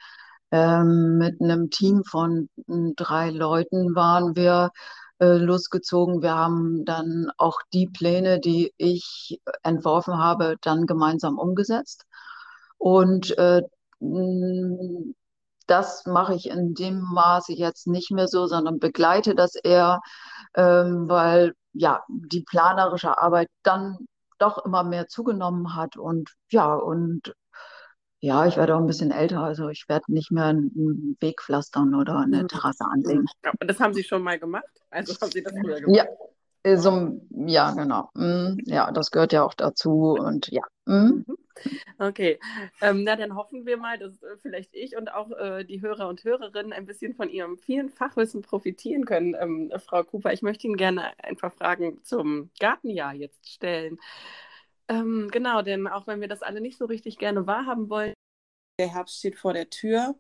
ähm, 0.52 1.18
mit 1.18 1.40
einem 1.40 1.70
Team 1.70 2.04
von 2.04 2.48
mm, 2.66 2.92
drei 2.96 3.30
Leuten 3.30 3.94
waren 3.94 4.36
wir 4.36 4.70
äh, 5.20 5.36
losgezogen. 5.36 6.22
Wir 6.22 6.34
haben 6.36 6.84
dann 6.84 7.30
auch 7.38 7.58
die 7.72 7.88
Pläne, 7.88 8.40
die 8.40 8.72
ich 8.76 9.40
entworfen 9.62 10.18
habe, 10.18 10.56
dann 10.62 10.86
gemeinsam 10.86 11.38
umgesetzt. 11.38 12.04
Und 12.78 13.36
äh, 13.38 13.62
mm, 14.00 15.14
das 15.66 16.06
mache 16.06 16.34
ich 16.34 16.48
in 16.48 16.74
dem 16.74 17.00
Maße 17.00 17.52
jetzt 17.52 17.86
nicht 17.88 18.10
mehr 18.12 18.28
so, 18.28 18.46
sondern 18.46 18.78
begleite 18.78 19.34
das 19.34 19.56
eher, 19.56 20.00
ähm, 20.54 21.08
weil 21.08 21.54
ja 21.72 22.02
die 22.08 22.42
planerische 22.42 23.18
Arbeit 23.18 23.48
dann 23.62 24.06
doch 24.38 24.64
immer 24.64 24.84
mehr 24.84 25.08
zugenommen 25.08 25.74
hat 25.74 25.96
und 25.96 26.30
ja 26.50 26.74
und 26.74 27.34
ja, 28.20 28.46
ich 28.46 28.56
werde 28.56 28.74
auch 28.74 28.80
ein 28.80 28.86
bisschen 28.86 29.10
älter, 29.10 29.40
also 29.40 29.68
ich 29.68 29.84
werde 29.88 30.12
nicht 30.12 30.30
mehr 30.32 30.46
einen 30.46 31.16
Weg 31.20 31.42
pflastern 31.42 31.94
oder 31.94 32.18
eine 32.18 32.42
Mhm. 32.42 32.48
Terrasse 32.48 32.84
anlegen. 32.84 33.26
Ja, 33.44 33.52
und 33.60 33.68
das 33.68 33.78
haben 33.78 33.94
Sie 33.94 34.02
schon 34.02 34.22
mal 34.22 34.38
gemacht? 34.38 34.64
Also 34.90 35.14
haben 35.20 35.30
Sie 35.30 35.42
das 35.42 35.52
früher 35.52 35.80
gemacht? 35.80 35.96
Ja, 35.96 36.06
so, 36.74 37.20
ja, 37.30 37.70
genau. 37.72 38.10
Mm, 38.14 38.58
Ja, 38.64 38.90
das 38.90 39.10
gehört 39.10 39.32
ja 39.32 39.44
auch 39.44 39.54
dazu 39.54 40.16
und 40.18 40.48
ja. 40.48 40.62
mm. 40.86 41.24
Mhm. 41.26 41.36
Okay, 41.98 42.38
ähm, 42.82 43.04
na 43.04 43.16
dann 43.16 43.34
hoffen 43.34 43.64
wir 43.64 43.76
mal, 43.78 43.98
dass 43.98 44.22
äh, 44.22 44.36
vielleicht 44.42 44.74
ich 44.74 44.96
und 44.96 45.12
auch 45.12 45.30
äh, 45.30 45.64
die 45.64 45.80
Hörer 45.80 46.08
und 46.08 46.22
Hörerinnen 46.24 46.72
ein 46.72 46.84
bisschen 46.86 47.14
von 47.14 47.30
Ihrem 47.30 47.58
vielen 47.58 47.88
Fachwissen 47.88 48.42
profitieren 48.42 49.04
können. 49.06 49.34
Ähm, 49.38 49.72
Frau 49.78 50.02
Cooper, 50.04 50.32
ich 50.32 50.42
möchte 50.42 50.66
Ihnen 50.66 50.76
gerne 50.76 51.12
ein 51.22 51.36
paar 51.36 51.50
Fragen 51.50 52.02
zum 52.04 52.50
Gartenjahr 52.60 53.14
jetzt 53.14 53.48
stellen. 53.48 53.98
Ähm, 54.88 55.28
genau, 55.32 55.62
denn 55.62 55.86
auch 55.88 56.06
wenn 56.06 56.20
wir 56.20 56.28
das 56.28 56.42
alle 56.42 56.60
nicht 56.60 56.78
so 56.78 56.84
richtig 56.84 57.18
gerne 57.18 57.46
wahrhaben 57.46 57.88
wollen, 57.88 58.14
der 58.78 58.92
Herbst 58.92 59.18
steht 59.18 59.36
vor 59.38 59.54
der 59.54 59.70
Tür. 59.70 60.14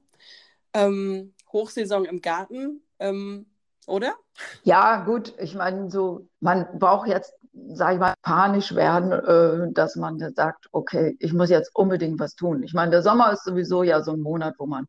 Ähm, 0.72 1.34
Hochsaison 1.52 2.04
im 2.04 2.20
Garten, 2.22 2.82
ähm, 2.98 3.46
oder? 3.86 4.14
Ja, 4.62 5.04
gut, 5.04 5.34
ich 5.38 5.54
meine, 5.54 5.90
so, 5.90 6.28
man 6.40 6.66
braucht 6.78 7.08
jetzt, 7.08 7.32
sag 7.68 7.94
ich 7.94 8.00
mal, 8.00 8.14
panisch 8.22 8.74
werden, 8.74 9.12
äh, 9.12 9.72
dass 9.72 9.96
man 9.96 10.18
sagt, 10.34 10.66
okay, 10.72 11.16
ich 11.20 11.32
muss 11.32 11.50
jetzt 11.50 11.74
unbedingt 11.74 12.20
was 12.20 12.34
tun. 12.34 12.62
Ich 12.62 12.74
meine, 12.74 12.90
der 12.90 13.02
Sommer 13.02 13.32
ist 13.32 13.44
sowieso 13.44 13.82
ja 13.82 14.02
so 14.02 14.12
ein 14.12 14.20
Monat, 14.20 14.54
wo 14.58 14.66
man 14.66 14.86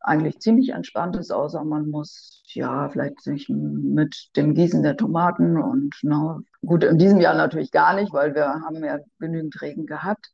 eigentlich 0.00 0.38
ziemlich 0.40 0.70
entspannt 0.70 1.16
ist, 1.16 1.32
außer 1.32 1.64
man 1.64 1.88
muss 1.88 2.42
ja 2.46 2.88
vielleicht 2.90 3.20
sich 3.22 3.48
mit 3.48 4.28
dem 4.36 4.54
Gießen 4.54 4.82
der 4.82 4.96
Tomaten 4.96 5.60
und 5.60 5.96
na, 6.02 6.40
gut, 6.64 6.84
in 6.84 6.98
diesem 6.98 7.20
Jahr 7.20 7.34
natürlich 7.34 7.72
gar 7.72 7.94
nicht, 7.94 8.12
weil 8.12 8.34
wir 8.34 8.46
haben 8.46 8.84
ja 8.84 8.98
genügend 9.18 9.60
Regen 9.60 9.86
gehabt. 9.86 10.30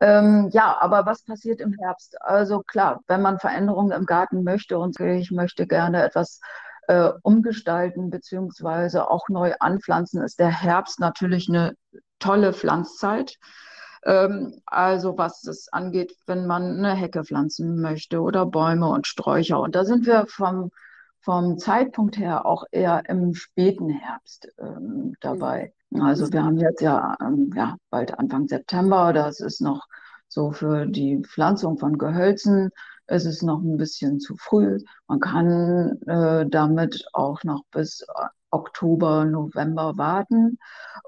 Ähm, 0.00 0.48
ja, 0.52 0.78
aber 0.80 1.04
was 1.04 1.22
passiert 1.24 1.60
im 1.60 1.74
Herbst? 1.74 2.20
Also 2.22 2.60
klar, 2.60 3.02
wenn 3.06 3.20
man 3.20 3.38
Veränderungen 3.38 3.92
im 3.92 4.06
Garten 4.06 4.42
möchte 4.42 4.78
und 4.78 4.98
ich 4.98 5.30
möchte 5.30 5.66
gerne 5.66 6.02
etwas 6.02 6.40
äh, 6.90 7.12
umgestalten 7.22 8.10
beziehungsweise 8.10 9.08
auch 9.08 9.28
neu 9.28 9.54
anpflanzen, 9.60 10.22
ist 10.22 10.40
der 10.40 10.50
Herbst 10.50 10.98
natürlich 10.98 11.48
eine 11.48 11.76
tolle 12.18 12.52
Pflanzzeit. 12.52 13.38
Ähm, 14.04 14.60
also 14.66 15.16
was 15.16 15.44
es 15.44 15.72
angeht, 15.72 16.16
wenn 16.26 16.48
man 16.48 16.78
eine 16.78 16.94
Hecke 16.94 17.22
pflanzen 17.22 17.80
möchte 17.80 18.20
oder 18.20 18.44
Bäume 18.44 18.88
und 18.88 19.06
Sträucher. 19.06 19.60
Und 19.60 19.76
da 19.76 19.84
sind 19.84 20.04
wir 20.04 20.26
vom, 20.26 20.72
vom 21.20 21.58
Zeitpunkt 21.58 22.18
her 22.18 22.44
auch 22.44 22.64
eher 22.72 23.08
im 23.08 23.34
späten 23.34 23.90
Herbst 23.90 24.48
ähm, 24.58 25.14
dabei. 25.20 25.72
Also 25.94 26.32
wir 26.32 26.42
haben 26.42 26.58
jetzt 26.58 26.80
ja, 26.80 27.16
ähm, 27.20 27.52
ja 27.54 27.76
bald 27.90 28.18
Anfang 28.18 28.48
September, 28.48 29.12
das 29.12 29.38
ist 29.38 29.60
noch 29.60 29.86
so 30.26 30.50
für 30.50 30.86
die 30.86 31.22
Pflanzung 31.22 31.78
von 31.78 31.98
Gehölzen, 31.98 32.70
ist 33.10 33.26
es 33.26 33.42
noch 33.42 33.60
ein 33.60 33.76
bisschen 33.76 34.20
zu 34.20 34.36
früh. 34.36 34.78
Man 35.08 35.20
kann 35.20 36.00
äh, 36.06 36.46
damit 36.48 37.04
auch 37.12 37.42
noch 37.44 37.64
bis 37.72 38.06
Oktober, 38.50 39.24
November 39.24 39.96
warten. 39.96 40.58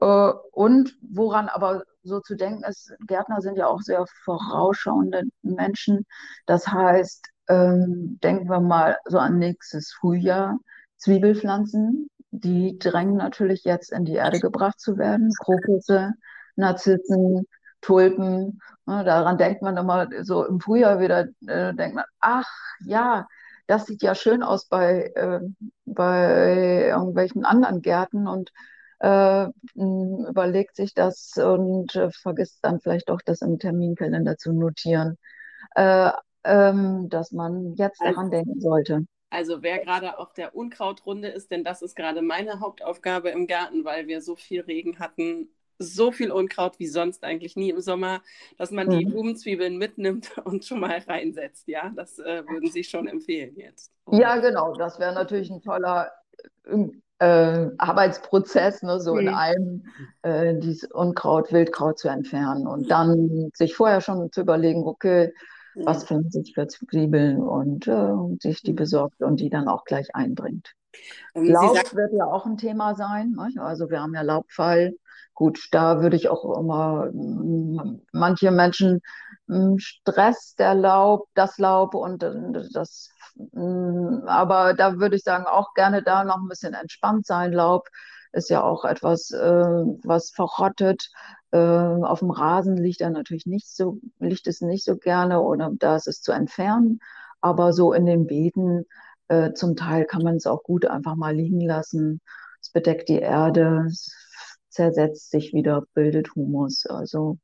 Äh, 0.00 0.32
und 0.52 0.96
woran 1.02 1.48
aber 1.48 1.84
so 2.02 2.20
zu 2.20 2.34
denken 2.34 2.64
ist, 2.64 2.92
Gärtner 3.06 3.40
sind 3.40 3.56
ja 3.56 3.68
auch 3.68 3.80
sehr 3.80 4.04
vorausschauende 4.24 5.22
Menschen. 5.42 6.06
Das 6.46 6.66
heißt, 6.66 7.28
ähm, 7.48 8.18
denken 8.22 8.48
wir 8.48 8.60
mal 8.60 8.98
so 9.06 9.18
an 9.18 9.38
nächstes 9.38 9.92
Frühjahr. 9.92 10.58
Zwiebelpflanzen, 10.96 12.08
die 12.30 12.78
drängen 12.78 13.16
natürlich 13.16 13.64
jetzt 13.64 13.92
in 13.92 14.04
die 14.04 14.14
Erde 14.14 14.40
gebracht 14.40 14.80
zu 14.80 14.98
werden. 14.98 15.30
Krokusse, 15.44 16.12
Narzissen, 16.56 17.46
Tulpen. 17.82 18.60
Ne, 18.86 19.04
daran 19.04 19.38
denkt 19.38 19.62
man 19.62 19.76
immer 19.76 20.08
so 20.22 20.44
im 20.46 20.60
Frühjahr 20.60 21.00
wieder, 21.00 21.26
äh, 21.46 21.74
denkt 21.74 21.94
man, 21.94 22.04
ach 22.20 22.50
ja, 22.80 23.26
das 23.66 23.86
sieht 23.86 24.02
ja 24.02 24.14
schön 24.14 24.42
aus 24.42 24.66
bei, 24.66 25.12
äh, 25.14 25.40
bei 25.84 26.86
irgendwelchen 26.88 27.44
anderen 27.44 27.82
Gärten 27.82 28.26
und 28.26 28.50
äh, 29.00 29.46
überlegt 29.74 30.76
sich 30.76 30.94
das 30.94 31.36
und 31.36 31.94
äh, 31.94 32.10
vergisst 32.10 32.58
dann 32.62 32.80
vielleicht 32.80 33.10
auch 33.10 33.20
das 33.24 33.42
im 33.42 33.58
Terminkalender 33.58 34.36
zu 34.36 34.52
notieren, 34.52 35.18
äh, 35.74 36.10
ähm, 36.44 37.08
dass 37.08 37.32
man 37.32 37.74
jetzt 37.74 38.00
daran 38.00 38.30
denken 38.30 38.60
sollte. 38.60 39.04
Also 39.30 39.62
wer 39.62 39.78
gerade 39.78 40.18
auf 40.18 40.34
der 40.34 40.54
Unkrautrunde 40.54 41.28
ist, 41.28 41.50
denn 41.50 41.64
das 41.64 41.82
ist 41.82 41.96
gerade 41.96 42.20
meine 42.20 42.60
Hauptaufgabe 42.60 43.30
im 43.30 43.46
Garten, 43.46 43.84
weil 43.84 44.06
wir 44.06 44.20
so 44.20 44.36
viel 44.36 44.60
Regen 44.60 44.98
hatten, 44.98 45.48
so 45.82 46.12
viel 46.12 46.30
Unkraut 46.32 46.78
wie 46.78 46.86
sonst 46.86 47.24
eigentlich 47.24 47.56
nie 47.56 47.70
im 47.70 47.80
Sommer, 47.80 48.22
dass 48.58 48.70
man 48.70 48.88
die 48.88 49.04
Mhm. 49.04 49.06
Blumenzwiebeln 49.06 49.76
mitnimmt 49.78 50.36
und 50.44 50.64
schon 50.64 50.80
mal 50.80 50.98
reinsetzt. 50.98 51.68
Ja, 51.68 51.90
das 51.96 52.18
äh, 52.18 52.48
würden 52.48 52.70
Sie 52.70 52.84
schon 52.84 53.08
empfehlen 53.08 53.56
jetzt. 53.56 53.92
Ja, 54.10 54.36
genau, 54.38 54.74
das 54.76 54.98
wäre 54.98 55.14
natürlich 55.14 55.50
ein 55.50 55.62
toller 55.62 56.10
äh, 57.18 57.68
Arbeitsprozess, 57.78 58.82
ne, 58.82 59.00
so 59.00 59.16
in 59.18 59.28
Mhm. 59.28 59.28
einem 59.28 59.84
äh, 60.22 60.54
dieses 60.58 60.90
Unkraut, 60.90 61.52
Wildkraut 61.52 61.98
zu 61.98 62.08
entfernen 62.08 62.66
und 62.66 62.90
dann 62.90 63.50
sich 63.54 63.74
vorher 63.76 64.00
schon 64.00 64.30
zu 64.32 64.40
überlegen, 64.40 64.84
okay, 64.84 65.32
was 65.84 66.04
Mhm. 66.04 66.04
pflanze 66.04 66.40
ich 66.40 66.54
für 66.54 66.66
Zwiebeln 66.68 67.42
und 67.42 67.86
äh, 67.88 68.12
sich 68.40 68.62
die 68.62 68.72
besorgt 68.72 69.20
und 69.22 69.40
die 69.40 69.50
dann 69.50 69.68
auch 69.68 69.84
gleich 69.84 70.14
einbringt. 70.14 70.72
Ähm, 71.34 71.54
Laub 71.54 71.68
sagt, 71.68 71.94
wird 71.94 72.12
ja 72.12 72.26
auch 72.26 72.46
ein 72.46 72.56
Thema 72.56 72.94
sein. 72.94 73.32
Ne? 73.32 73.50
Also 73.62 73.90
wir 73.90 74.00
haben 74.00 74.14
ja 74.14 74.22
Laubfall. 74.22 74.94
Gut, 75.42 75.58
da 75.72 76.00
würde 76.02 76.14
ich 76.14 76.28
auch 76.28 76.56
immer, 76.56 77.10
mm, 77.12 78.00
manche 78.12 78.52
Menschen 78.52 79.00
hm, 79.48 79.76
Stress 79.80 80.54
der 80.54 80.76
Laub, 80.76 81.26
das 81.34 81.58
Laub 81.58 81.94
und 81.96 82.22
äh, 82.22 82.62
das, 82.72 83.10
hm, 83.52 84.22
aber 84.26 84.74
da 84.74 85.00
würde 85.00 85.16
ich 85.16 85.24
sagen, 85.24 85.46
auch 85.46 85.74
gerne 85.74 86.04
da 86.04 86.22
noch 86.22 86.36
ein 86.36 86.46
bisschen 86.48 86.74
entspannt 86.74 87.26
sein. 87.26 87.52
Laub 87.52 87.88
ist 88.30 88.50
ja 88.50 88.62
auch 88.62 88.84
etwas, 88.84 89.32
äh, 89.32 89.40
was 90.04 90.30
verrottet. 90.30 91.10
Äh, 91.50 91.58
auf 91.58 92.20
dem 92.20 92.30
Rasen 92.30 92.76
liegt 92.76 93.00
er 93.00 93.10
natürlich 93.10 93.46
nicht 93.46 93.68
so, 93.68 93.98
liegt 94.20 94.46
es 94.46 94.60
nicht 94.60 94.84
so 94.84 94.96
gerne 94.96 95.40
oder 95.40 95.72
da 95.76 95.96
ist 95.96 96.06
es 96.06 96.22
zu 96.22 96.30
entfernen. 96.30 97.00
Aber 97.40 97.72
so 97.72 97.92
in 97.92 98.06
den 98.06 98.28
Beeten, 98.28 98.84
äh, 99.26 99.52
zum 99.54 99.74
Teil 99.74 100.04
kann 100.04 100.22
man 100.22 100.36
es 100.36 100.46
auch 100.46 100.62
gut 100.62 100.86
einfach 100.86 101.16
mal 101.16 101.34
liegen 101.34 101.60
lassen. 101.60 102.20
Es 102.60 102.70
bedeckt 102.70 103.08
die 103.08 103.18
Erde, 103.18 103.86
es 103.88 104.14
zersetzt 104.72 105.30
sich 105.30 105.52
wieder, 105.52 105.84
bildet 105.94 106.34
Humus. 106.34 106.86
Also 106.86 107.38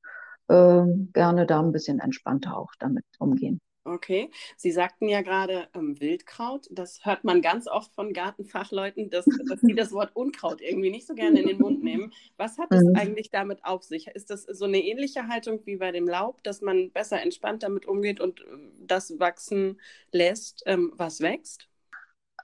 äh, 0.49 0.83
gerne 1.13 1.47
da 1.47 1.61
ein 1.61 1.73
bisschen 1.73 2.01
entspannter 2.01 2.57
auch 2.57 2.73
damit 2.79 3.05
umgehen. 3.19 3.61
Okay, 3.95 4.31
Sie 4.57 4.71
sagten 4.71 5.09
ja 5.09 5.23
gerade 5.23 5.69
ähm, 5.75 5.99
Wildkraut. 5.99 6.67
Das 6.71 7.05
hört 7.05 7.25
man 7.25 7.41
ganz 7.41 7.67
oft 7.67 7.95
von 7.95 8.13
Gartenfachleuten, 8.13 9.09
dass, 9.09 9.25
dass 9.49 9.61
sie 9.61 9.75
das 9.75 9.93
Wort 9.93 10.15
Unkraut 10.15 10.61
irgendwie 10.61 10.91
nicht 10.91 11.07
so 11.07 11.15
gerne 11.15 11.41
in 11.41 11.49
den 11.49 11.59
Mund 11.59 11.83
nehmen. 11.83 12.13
Was 12.37 12.59
hat 12.59 12.71
es 12.71 12.85
mhm. 12.85 12.97
eigentlich 12.97 13.31
damit 13.31 13.65
auf 13.65 13.83
sich? 13.83 14.09
Ist 14.09 14.31
das 14.31 14.43
so 14.43 14.67
eine 14.67 14.79
ähnliche 14.79 15.29
Haltung 15.29 15.61
wie 15.65 15.77
bei 15.77 15.91
dem 15.91 16.07
Laub, 16.07 16.43
dass 16.43 16.61
man 16.61 16.91
besser 16.93 17.23
entspannt 17.23 17.63
damit 17.63 17.87
umgeht 17.87 18.21
und 18.21 18.41
ähm, 18.41 18.73
das 18.79 19.19
wachsen 19.19 19.81
lässt, 20.13 20.63
ähm, 20.67 20.93
was 20.95 21.21
wächst? 21.21 21.67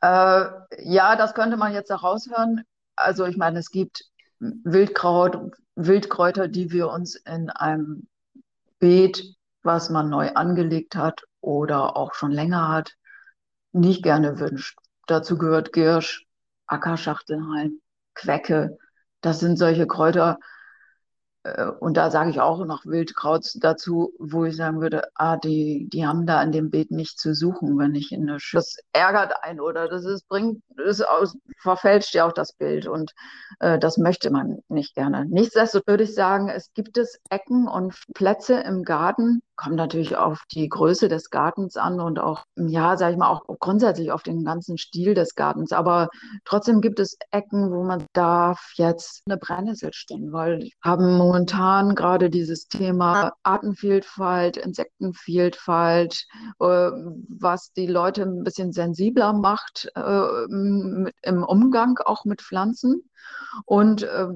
Äh, 0.00 0.46
ja, 0.78 1.16
das 1.16 1.34
könnte 1.34 1.58
man 1.58 1.74
jetzt 1.74 1.90
heraushören. 1.90 2.62
Also 2.96 3.26
ich 3.26 3.36
meine, 3.36 3.58
es 3.58 3.70
gibt 3.70 4.10
Wildkraut, 4.38 5.52
Wildkräuter, 5.76 6.48
die 6.48 6.70
wir 6.70 6.88
uns 6.88 7.14
in 7.14 7.50
einem 7.50 8.06
Beet, 8.78 9.34
was 9.62 9.90
man 9.90 10.10
neu 10.10 10.32
angelegt 10.34 10.96
hat 10.96 11.24
oder 11.40 11.96
auch 11.96 12.14
schon 12.14 12.30
länger 12.30 12.68
hat, 12.68 12.94
nicht 13.72 14.02
gerne 14.02 14.38
wünscht. 14.38 14.78
Dazu 15.06 15.38
gehört 15.38 15.72
Girsch, 15.72 16.26
Ackerschachtelhalm, 16.66 17.80
Quecke. 18.14 18.78
Das 19.20 19.40
sind 19.40 19.58
solche 19.58 19.86
Kräuter, 19.86 20.38
und 21.80 21.96
da 21.96 22.10
sage 22.10 22.30
ich 22.30 22.40
auch 22.40 22.64
noch 22.64 22.86
Wildkraut 22.86 23.46
dazu, 23.56 24.14
wo 24.18 24.44
ich 24.46 24.56
sagen 24.56 24.80
würde, 24.80 25.02
ah, 25.14 25.36
die, 25.36 25.88
die 25.92 26.06
haben 26.06 26.24
da 26.26 26.40
an 26.40 26.52
dem 26.52 26.70
Beet 26.70 26.90
nicht 26.90 27.18
zu 27.18 27.34
suchen, 27.34 27.78
wenn 27.78 27.94
ich 27.94 28.12
in 28.12 28.28
eine 28.28 28.40
Sch 28.40 28.54
Das 28.54 28.76
ärgert 28.92 29.34
einen 29.42 29.60
oder 29.60 29.88
das 29.88 30.06
ist, 30.06 30.26
bringt, 30.28 30.62
das 30.76 31.02
aus, 31.02 31.36
verfälscht 31.60 32.14
ja 32.14 32.26
auch 32.26 32.32
das 32.32 32.54
Bild 32.54 32.86
und 32.86 33.12
äh, 33.60 33.78
das 33.78 33.98
möchte 33.98 34.30
man 34.30 34.60
nicht 34.68 34.94
gerne. 34.94 35.26
Nichtsdestotrotz 35.26 35.86
würde 35.86 36.04
ich 36.04 36.14
sagen, 36.14 36.48
es 36.48 36.72
gibt 36.72 36.96
es 36.96 37.20
Ecken 37.28 37.68
und 37.68 37.94
Plätze 38.14 38.60
im 38.60 38.82
Garten, 38.82 39.42
kommt 39.56 39.76
natürlich 39.76 40.16
auf 40.16 40.42
die 40.52 40.68
Größe 40.68 41.08
des 41.08 41.30
Gartens 41.30 41.76
an 41.76 42.00
und 42.00 42.18
auch, 42.18 42.44
ja, 42.56 42.96
sage 42.96 43.12
ich 43.12 43.18
mal, 43.18 43.28
auch 43.28 43.44
grundsätzlich 43.58 44.10
auf 44.12 44.22
den 44.22 44.44
ganzen 44.44 44.78
Stil 44.78 45.14
des 45.14 45.34
Gartens. 45.34 45.72
Aber 45.72 46.08
trotzdem 46.44 46.80
gibt 46.80 47.00
es 47.00 47.16
Ecken, 47.30 47.70
wo 47.70 47.84
man 47.84 48.06
darf 48.12 48.72
jetzt 48.76 49.22
eine 49.26 49.36
Brennnessel 49.36 49.92
stehen, 49.92 50.32
weil 50.32 50.60
wir 50.60 50.70
haben 50.82 51.16
momentan 51.16 51.94
gerade 51.94 52.30
dieses 52.30 52.66
Thema 52.68 53.32
Artenvielfalt, 53.42 54.56
Insektenvielfalt, 54.56 56.26
äh, 56.60 56.64
was 57.28 57.72
die 57.72 57.86
Leute 57.86 58.22
ein 58.22 58.44
bisschen 58.44 58.72
sensibler 58.72 59.32
macht 59.32 59.88
äh, 59.94 60.44
im 60.44 61.44
Umgang 61.46 61.98
auch 62.04 62.24
mit 62.24 62.42
Pflanzen. 62.42 63.02
Und 63.64 64.02
äh, 64.02 64.26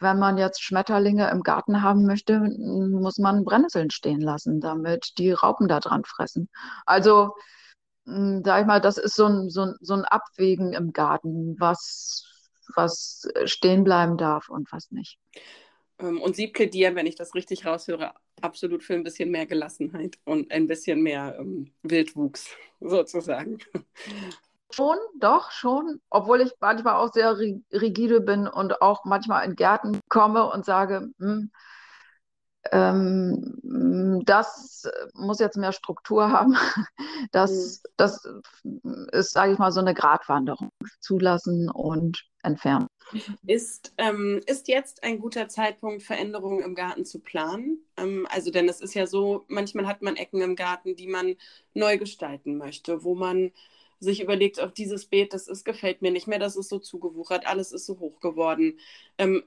wenn 0.00 0.18
man 0.18 0.38
jetzt 0.38 0.62
Schmetterlinge 0.62 1.30
im 1.30 1.42
Garten 1.42 1.82
haben 1.82 2.06
möchte, 2.06 2.40
muss 2.40 3.18
man 3.18 3.44
Brennnesseln 3.44 3.90
stehen 3.90 4.20
lassen, 4.20 4.60
damit 4.60 5.18
die 5.18 5.32
Raupen 5.32 5.68
da 5.68 5.80
dran 5.80 6.04
fressen. 6.04 6.48
Also, 6.86 7.34
mh, 8.04 8.42
sag 8.44 8.60
ich 8.60 8.66
mal, 8.66 8.80
das 8.80 8.98
ist 8.98 9.16
so 9.16 9.26
ein, 9.26 9.50
so 9.50 9.62
ein, 9.62 9.74
so 9.80 9.94
ein 9.94 10.04
Abwägen 10.04 10.72
im 10.72 10.92
Garten, 10.92 11.56
was, 11.58 12.24
was 12.74 13.28
stehen 13.44 13.84
bleiben 13.84 14.16
darf 14.16 14.48
und 14.48 14.70
was 14.72 14.90
nicht. 14.90 15.18
Ähm, 15.98 16.20
und 16.20 16.36
Sie 16.36 16.48
plädieren, 16.48 16.94
wenn 16.94 17.06
ich 17.06 17.16
das 17.16 17.34
richtig 17.34 17.66
raushöre, 17.66 18.14
absolut 18.40 18.82
für 18.82 18.94
ein 18.94 19.04
bisschen 19.04 19.30
mehr 19.30 19.46
Gelassenheit 19.46 20.18
und 20.24 20.50
ein 20.52 20.66
bisschen 20.66 21.02
mehr 21.02 21.36
ähm, 21.38 21.72
Wildwuchs 21.82 22.48
sozusagen. 22.80 23.58
Schon, 24.70 24.96
doch, 25.18 25.50
schon. 25.50 26.00
Obwohl 26.10 26.42
ich 26.42 26.52
manchmal 26.60 26.94
auch 26.94 27.12
sehr 27.12 27.38
rigide 27.38 28.20
bin 28.20 28.46
und 28.46 28.82
auch 28.82 29.04
manchmal 29.04 29.46
in 29.46 29.56
Gärten 29.56 30.00
komme 30.08 30.50
und 30.50 30.64
sage, 30.64 31.10
hm, 31.18 31.50
ähm, 32.72 34.22
das 34.24 34.84
muss 35.14 35.38
jetzt 35.38 35.56
mehr 35.56 35.72
Struktur 35.72 36.30
haben. 36.32 36.56
Das, 37.32 37.82
mhm. 37.82 37.90
das 37.96 38.28
ist, 39.12 39.32
sage 39.32 39.52
ich 39.52 39.58
mal, 39.58 39.72
so 39.72 39.80
eine 39.80 39.94
Gratwanderung. 39.94 40.70
Zulassen 41.00 41.70
und 41.70 42.24
entfernen. 42.42 42.86
Ist, 43.46 43.94
ähm, 43.96 44.40
ist 44.46 44.68
jetzt 44.68 45.02
ein 45.02 45.18
guter 45.18 45.48
Zeitpunkt, 45.48 46.02
Veränderungen 46.02 46.60
im 46.60 46.74
Garten 46.74 47.04
zu 47.04 47.20
planen? 47.20 47.78
Ähm, 47.96 48.26
also, 48.30 48.50
denn 48.50 48.68
es 48.68 48.80
ist 48.80 48.94
ja 48.94 49.06
so, 49.06 49.44
manchmal 49.48 49.86
hat 49.86 50.02
man 50.02 50.16
Ecken 50.16 50.40
im 50.42 50.56
Garten, 50.56 50.94
die 50.94 51.06
man 51.06 51.36
neu 51.74 51.98
gestalten 51.98 52.58
möchte, 52.58 53.04
wo 53.04 53.14
man 53.14 53.52
sich 54.00 54.20
überlegt, 54.22 54.60
auf 54.60 54.72
dieses 54.72 55.06
Beet, 55.06 55.32
das 55.34 55.48
ist, 55.48 55.64
gefällt 55.64 56.02
mir 56.02 56.10
nicht 56.12 56.26
mehr, 56.28 56.38
das 56.38 56.56
ist 56.56 56.68
so 56.68 56.78
zugewuchert, 56.78 57.46
alles 57.46 57.72
ist 57.72 57.86
so 57.86 57.98
hoch 57.98 58.20
geworden. 58.20 58.78
Ähm, 59.18 59.42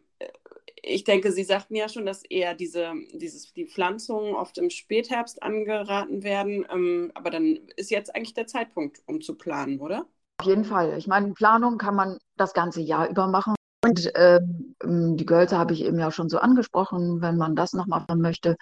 ich 0.83 1.03
denke, 1.03 1.31
Sie 1.31 1.43
sagten 1.43 1.75
ja 1.75 1.89
schon, 1.89 2.05
dass 2.05 2.23
eher 2.23 2.55
diese, 2.55 2.93
dieses, 3.13 3.53
die 3.53 3.67
Pflanzungen 3.67 4.35
oft 4.35 4.57
im 4.57 4.69
Spätherbst 4.69 5.43
angeraten 5.43 6.23
werden. 6.23 6.65
Ähm, 6.71 7.11
aber 7.15 7.29
dann 7.29 7.59
ist 7.77 7.91
jetzt 7.91 8.15
eigentlich 8.15 8.33
der 8.33 8.47
Zeitpunkt, 8.47 9.01
um 9.05 9.21
zu 9.21 9.35
planen, 9.37 9.79
oder? 9.79 10.07
Auf 10.39 10.47
jeden 10.47 10.65
Fall. 10.65 10.97
Ich 10.97 11.07
meine, 11.07 11.33
Planung 11.33 11.77
kann 11.77 11.95
man 11.95 12.17
das 12.35 12.53
ganze 12.53 12.81
Jahr 12.81 13.07
über 13.09 13.27
machen. 13.27 13.53
Und 13.83 14.11
ähm, 14.13 15.17
die 15.17 15.25
Gölze 15.25 15.57
habe 15.57 15.73
ich 15.73 15.83
eben 15.83 15.97
ja 15.97 16.11
schon 16.11 16.29
so 16.29 16.37
angesprochen. 16.37 17.21
Wenn 17.21 17.35
man 17.37 17.55
das 17.55 17.73
noch 17.73 17.87
machen 17.87 18.21
möchte, 18.21 18.55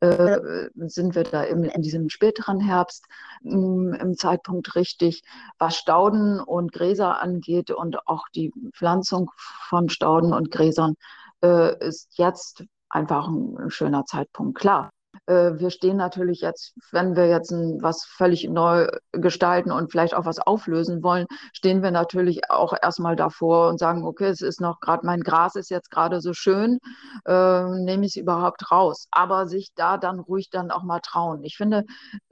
äh, 0.00 0.38
sind 0.74 1.14
wir 1.14 1.24
da 1.24 1.44
im, 1.44 1.64
in 1.64 1.80
diesem 1.80 2.10
späteren 2.10 2.60
Herbst 2.60 3.06
ähm, 3.42 3.96
im 3.98 4.16
Zeitpunkt 4.18 4.74
richtig, 4.74 5.22
was 5.58 5.76
Stauden 5.76 6.40
und 6.40 6.72
Gräser 6.72 7.22
angeht 7.22 7.70
und 7.70 8.06
auch 8.06 8.28
die 8.34 8.52
Pflanzung 8.74 9.30
von 9.68 9.88
Stauden 9.88 10.34
und 10.34 10.50
Gräsern 10.50 10.96
äh, 11.42 11.78
ist 11.86 12.18
jetzt 12.18 12.64
einfach 12.90 13.28
ein, 13.28 13.70
schöner 13.70 14.04
Zeitpunkt. 14.04 14.58
Klar, 14.58 14.90
wir 15.26 15.70
stehen 15.70 15.96
natürlich 15.96 16.40
jetzt, 16.40 16.74
wenn 16.92 17.16
wir 17.16 17.26
jetzt 17.26 17.52
was 17.52 18.04
völlig 18.04 18.48
neu 18.48 18.88
gestalten 19.12 19.72
und 19.72 19.90
vielleicht 19.90 20.14
auch 20.14 20.24
was 20.24 20.38
auflösen 20.38 21.02
wollen, 21.02 21.26
stehen 21.52 21.82
wir 21.82 21.90
natürlich 21.90 22.50
auch 22.50 22.74
erstmal 22.80 23.16
davor 23.16 23.68
und 23.68 23.78
sagen, 23.78 24.04
okay, 24.04 24.26
es 24.26 24.40
ist 24.40 24.60
noch 24.60 24.80
gerade, 24.80 25.04
mein 25.04 25.20
Gras 25.20 25.56
ist 25.56 25.70
jetzt 25.70 25.90
gerade 25.90 26.20
so 26.20 26.32
schön, 26.32 26.78
äh, 27.26 27.64
nehme 27.64 28.06
ich 28.06 28.16
es 28.16 28.22
überhaupt 28.22 28.70
raus. 28.70 29.08
Aber 29.10 29.46
sich 29.46 29.72
da 29.74 29.98
dann 29.98 30.20
ruhig 30.20 30.50
dann 30.50 30.70
auch 30.70 30.82
mal 30.82 31.00
trauen. 31.00 31.42
Ich 31.42 31.56
finde, 31.56 31.84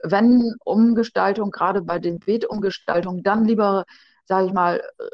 wenn 0.03 0.53
Umgestaltung, 0.63 1.51
gerade 1.51 1.81
bei 1.81 1.99
den 1.99 2.19
Beetumgestaltungen, 2.19 3.23
dann 3.23 3.45
lieber 3.45 3.85
sage 4.27 4.47
ich 4.47 4.53
mal, 4.53 4.81
äh, 4.97 5.07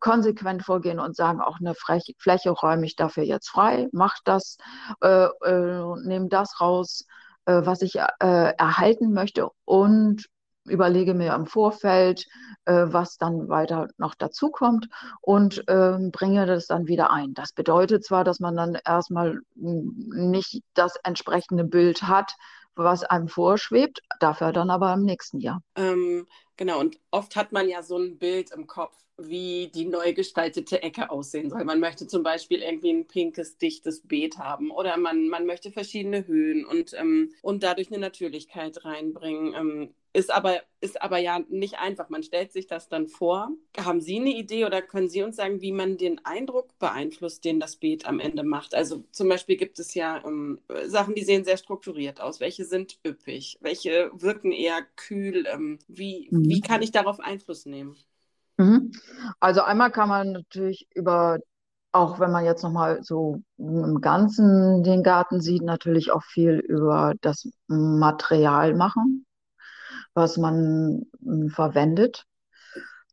konsequent 0.00 0.64
vorgehen 0.64 0.98
und 1.00 1.16
sagen, 1.16 1.40
auch 1.40 1.58
eine 1.60 1.74
Fläche 1.74 2.50
räume 2.50 2.86
ich 2.86 2.96
dafür 2.96 3.24
jetzt 3.24 3.48
frei, 3.48 3.88
mach 3.92 4.16
das, 4.24 4.58
äh, 5.02 5.26
äh, 5.44 5.96
nehme 6.04 6.28
das 6.28 6.60
raus, 6.60 7.04
äh, 7.46 7.62
was 7.64 7.82
ich 7.82 7.96
äh, 7.96 8.02
erhalten 8.20 9.12
möchte 9.12 9.48
und 9.64 10.26
überlege 10.68 11.14
mir 11.14 11.34
im 11.34 11.46
Vorfeld, 11.46 12.26
äh, 12.64 12.86
was 12.86 13.18
dann 13.18 13.48
weiter 13.48 13.88
noch 13.98 14.14
dazukommt 14.14 14.88
und 15.20 15.62
ähm, 15.68 16.10
bringe 16.10 16.46
das 16.46 16.66
dann 16.66 16.86
wieder 16.86 17.12
ein. 17.12 17.34
Das 17.34 17.52
bedeutet 17.52 18.04
zwar, 18.04 18.24
dass 18.24 18.40
man 18.40 18.56
dann 18.56 18.78
erstmal 18.84 19.38
nicht 19.54 20.62
das 20.74 20.96
entsprechende 21.04 21.64
Bild 21.64 22.02
hat, 22.02 22.32
was 22.74 23.04
einem 23.04 23.28
vorschwebt, 23.28 24.00
dafür 24.20 24.52
dann 24.52 24.70
aber 24.70 24.92
im 24.92 25.04
nächsten 25.04 25.40
Jahr. 25.40 25.62
Ähm, 25.76 26.26
genau, 26.56 26.80
und 26.80 26.98
oft 27.10 27.36
hat 27.36 27.52
man 27.52 27.68
ja 27.68 27.82
so 27.82 27.98
ein 27.98 28.18
Bild 28.18 28.50
im 28.52 28.66
Kopf, 28.66 28.96
wie 29.18 29.70
die 29.74 29.86
neu 29.86 30.12
gestaltete 30.12 30.82
Ecke 30.82 31.10
aussehen 31.10 31.48
soll. 31.48 31.64
Man 31.64 31.80
möchte 31.80 32.06
zum 32.06 32.22
Beispiel 32.22 32.60
irgendwie 32.60 32.90
ein 32.90 33.06
pinkes, 33.06 33.56
dichtes 33.56 34.02
Beet 34.06 34.38
haben 34.38 34.70
oder 34.70 34.96
man, 34.98 35.28
man 35.28 35.46
möchte 35.46 35.72
verschiedene 35.72 36.26
Höhen 36.26 36.66
und, 36.66 36.92
ähm, 36.94 37.32
und 37.42 37.62
dadurch 37.62 37.88
eine 37.88 37.98
Natürlichkeit 37.98 38.84
reinbringen. 38.84 39.54
Ähm, 39.54 39.94
ist 40.16 40.32
aber, 40.32 40.62
ist 40.80 41.02
aber 41.02 41.18
ja 41.18 41.40
nicht 41.50 41.78
einfach. 41.78 42.08
Man 42.08 42.22
stellt 42.22 42.50
sich 42.50 42.66
das 42.66 42.88
dann 42.88 43.06
vor. 43.06 43.50
Haben 43.78 44.00
Sie 44.00 44.16
eine 44.16 44.30
Idee 44.30 44.64
oder 44.64 44.80
können 44.80 45.10
Sie 45.10 45.22
uns 45.22 45.36
sagen, 45.36 45.60
wie 45.60 45.72
man 45.72 45.98
den 45.98 46.24
Eindruck 46.24 46.78
beeinflusst, 46.78 47.44
den 47.44 47.60
das 47.60 47.76
Beet 47.76 48.06
am 48.06 48.18
Ende 48.18 48.42
macht? 48.42 48.74
Also 48.74 49.04
zum 49.10 49.28
Beispiel 49.28 49.56
gibt 49.56 49.78
es 49.78 49.92
ja 49.92 50.24
ähm, 50.24 50.58
Sachen, 50.86 51.14
die 51.14 51.22
sehen 51.22 51.44
sehr 51.44 51.58
strukturiert 51.58 52.22
aus. 52.22 52.40
Welche 52.40 52.64
sind 52.64 52.98
üppig? 53.06 53.58
Welche 53.60 54.10
wirken 54.14 54.52
eher 54.52 54.86
kühl? 54.96 55.44
Ähm, 55.52 55.78
wie, 55.86 56.30
mhm. 56.46 56.50
wie 56.50 56.60
kann 56.60 56.82
ich 56.82 56.92
darauf 56.92 57.20
Einfluss 57.20 57.66
nehmen? 57.66 57.96
Mhm. 58.56 58.92
Also 59.40 59.62
einmal 59.62 59.90
kann 59.90 60.08
man 60.08 60.32
natürlich 60.32 60.88
über 60.94 61.38
auch 61.96 62.20
wenn 62.20 62.30
man 62.30 62.44
jetzt 62.44 62.62
nochmal 62.62 63.02
so 63.02 63.42
im 63.56 64.00
Ganzen 64.02 64.82
den 64.82 65.02
Garten 65.02 65.40
sieht, 65.40 65.62
natürlich 65.62 66.12
auch 66.12 66.22
viel 66.22 66.58
über 66.58 67.14
das 67.22 67.48
Material 67.68 68.74
machen, 68.74 69.24
was 70.12 70.36
man 70.36 71.06
hm, 71.24 71.48
verwendet. 71.48 72.24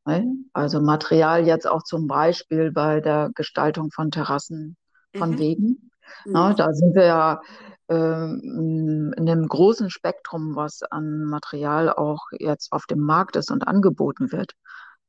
Ne? 0.06 0.36
Also 0.52 0.82
Material 0.82 1.46
jetzt 1.48 1.66
auch 1.66 1.84
zum 1.84 2.08
Beispiel 2.08 2.72
bei 2.72 3.00
der 3.00 3.32
Gestaltung 3.34 3.90
von 3.90 4.12
Terrassen, 4.12 4.76
von 5.16 5.32
mhm. 5.32 5.40
Wegen. 5.40 5.92
Na, 6.26 6.50
mhm. 6.50 6.56
da 6.58 6.74
sind 6.74 6.94
wir 6.94 7.06
ja 7.06 7.42
in 7.94 9.14
einem 9.18 9.48
großen 9.48 9.90
Spektrum, 9.90 10.56
was 10.56 10.84
an 10.84 11.24
Material 11.26 11.92
auch 11.92 12.22
jetzt 12.40 12.72
auf 12.72 12.86
dem 12.86 13.00
Markt 13.00 13.36
ist 13.36 13.52
und 13.52 13.68
angeboten 13.68 14.32
wird. 14.32 14.54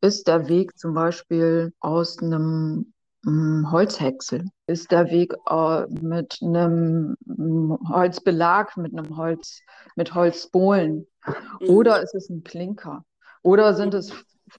Ist 0.01 0.29
der 0.29 0.49
Weg 0.49 0.79
zum 0.79 0.95
Beispiel 0.95 1.73
aus 1.81 2.19
einem 2.19 2.93
hm, 3.25 3.71
Holzhäcksel? 3.71 4.45
Ist 4.67 4.93
der 4.93 5.11
Weg 5.11 5.35
äh, 5.49 5.87
mit 5.89 6.39
einem 6.43 7.17
hm, 7.27 7.79
Holzbelag, 7.89 8.77
mit 8.77 8.97
einem 8.97 9.17
Holz, 9.17 9.61
mit 9.97 10.15
Holzbohlen? 10.15 11.07
Mhm. 11.61 11.69
Oder 11.69 12.03
ist 12.03 12.15
es 12.15 12.29
ein 12.29 12.45
Klinker? 12.45 13.05
Oder 13.43 13.75
sind 13.75 13.95
es 13.95 14.13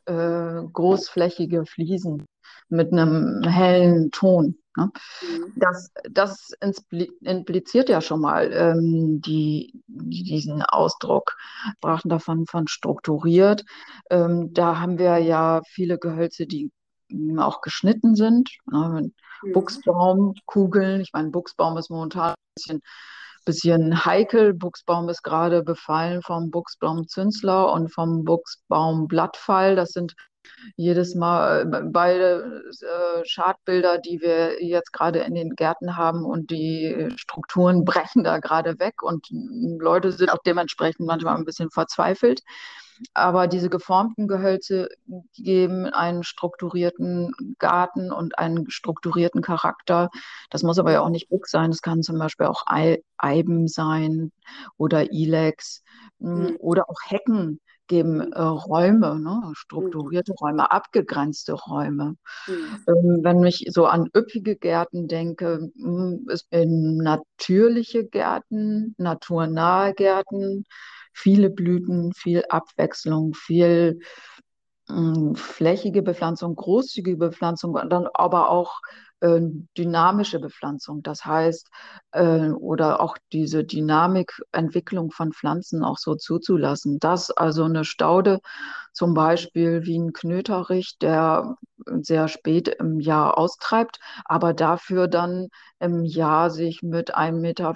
äh, 0.06 0.62
großflächige 0.74 1.66
Fliesen 1.66 2.26
mit 2.70 2.92
einem 2.92 3.44
hellen 3.44 4.12
Ton. 4.12 4.58
Ne? 4.76 4.92
Mhm. 5.22 5.54
Das, 5.56 5.92
das 6.10 6.52
impliziert 7.22 7.90
ja 7.90 8.02
schon 8.02 8.22
mal 8.22 8.52
ähm, 8.52 9.22
die, 9.22 9.82
diesen 9.88 10.62
Ausdruck. 10.62 11.36
Wir 11.64 11.74
sprachen 11.78 12.10
davon 12.10 12.46
von 12.46 12.68
strukturiert. 12.68 13.64
Ähm, 14.10 14.54
da 14.54 14.80
haben 14.80 14.98
wir 14.98 15.18
ja 15.18 15.62
viele 15.66 15.98
Gehölze, 15.98 16.48
die 16.48 16.72
auch 17.38 17.62
geschnitten 17.62 18.16
sind. 18.16 18.50
Ne? 18.72 19.12
Mhm. 19.44 19.54
Buchsbaumkugeln. 19.54 21.02
Ich 21.02 21.12
meine, 21.14 21.30
Buchsbaum 21.30 21.78
ist 21.78 21.90
momentan 21.90 22.32
ein 22.32 22.36
bisschen 22.56 22.82
bisschen 23.46 24.06
heikel. 24.06 24.54
Buchsbaum 24.54 25.08
ist 25.08 25.22
gerade 25.22 25.64
befallen 25.64 26.22
vom 26.24 26.50
Buchsbaum-Zünsler 26.50 27.72
und 27.72 27.94
vom 27.94 28.24
Buchsbaum-Blattfall. 28.26 29.76
Das 29.76 29.92
sind 29.92 30.16
jedes 30.76 31.16
Mal 31.16 31.62
äh, 31.62 31.82
beide 31.86 32.64
äh, 32.82 33.26
Schadbilder, 33.26 33.98
die 33.98 34.22
wir 34.22 34.64
jetzt 34.64 34.94
gerade 34.94 35.20
in 35.20 35.36
den 35.36 35.56
Gärten 35.56 35.98
haben 35.98 36.26
und 36.26 36.52
die 36.52 37.10
Strukturen 37.16 37.86
brechen 37.86 38.24
da 38.24 38.40
gerade 38.40 38.80
weg 38.80 39.02
und 39.02 39.28
Leute 39.32 40.12
sind 40.12 40.32
auch 40.32 40.42
dementsprechend 40.46 41.06
manchmal 41.08 41.36
ein 41.36 41.46
bisschen 41.46 41.70
verzweifelt. 41.70 42.42
Aber 43.14 43.48
diese 43.48 43.70
geformten 43.70 44.28
Gehölze 44.28 44.88
geben 45.36 45.86
einen 45.88 46.24
strukturierten 46.24 47.34
Garten 47.60 48.12
und 48.12 48.40
einen 48.40 48.70
strukturierten 48.70 49.42
Charakter. 49.42 50.10
Das 50.50 50.64
muss 50.64 50.80
aber 50.80 50.94
ja 50.94 51.02
auch 51.02 51.10
nicht 51.10 51.30
Buch 51.30 51.46
sein. 51.46 51.72
Das 51.72 51.82
kann 51.82 52.04
zum 52.04 52.18
Beispiel 52.18 52.48
auch 52.48 52.64
Eiben 53.18 53.68
sein 53.68 54.32
oder 54.78 55.12
Ilex 55.12 55.84
mhm. 56.20 56.56
oder 56.60 56.90
auch 56.90 57.00
Hecken 57.06 57.60
geben 57.88 58.32
äh, 58.34 58.42
Räume, 58.42 59.20
ne? 59.20 59.52
strukturierte 59.56 60.32
mhm. 60.32 60.38
Räume, 60.42 60.72
abgegrenzte 60.72 61.54
Räume. 61.54 62.16
Mhm. 62.48 62.84
Ähm, 62.88 63.20
wenn 63.24 63.46
ich 63.46 63.66
so 63.72 63.86
an 63.86 64.10
üppige 64.16 64.56
Gärten 64.56 65.08
denke, 65.08 65.70
hm, 65.78 66.26
ist 66.30 66.48
in 66.52 66.98
natürliche 66.98 68.06
Gärten, 68.06 68.96
naturnahe 68.98 69.94
Gärten, 69.94 70.66
viele 71.14 71.50
Blüten, 71.50 72.14
viel 72.14 72.44
Abwechslung, 72.50 73.34
viel 73.34 74.00
mh, 74.90 75.36
flächige 75.36 76.02
Bepflanzung, 76.02 76.56
großzügige 76.56 77.18
Bepflanzung, 77.18 77.74
dann 77.90 78.08
aber 78.14 78.50
auch 78.50 78.80
äh, 79.22 79.40
dynamische 79.78 80.40
Bepflanzung. 80.40 81.04
Das 81.04 81.26
heißt, 81.26 81.70
äh, 82.12 82.50
oder 82.50 83.02
auch 83.02 83.18
diese 83.32 83.64
Dynamikentwicklung 83.64 85.12
von 85.12 85.32
Pflanzen 85.34 85.84
auch 85.84 85.98
so 85.98 86.16
zuzulassen. 86.16 87.00
Dass 87.00 87.32
also 87.32 87.64
eine 87.64 87.86
Staude 87.86 88.40
zum 88.94 89.14
Beispiel 89.14 89.86
wie 89.86 89.98
ein 89.98 90.14
Knöterich, 90.14 90.98
der 91.00 91.58
sehr 92.02 92.28
spät 92.28 92.68
im 92.68 93.00
Jahr 93.00 93.38
austreibt, 93.38 94.00
aber 94.26 94.54
dafür 94.54 95.08
dann 95.08 95.50
im 95.80 96.04
Jahr 96.06 96.50
sich 96.50 96.82
mit 96.82 97.16
1,50 97.16 97.34
Meter 97.42 97.76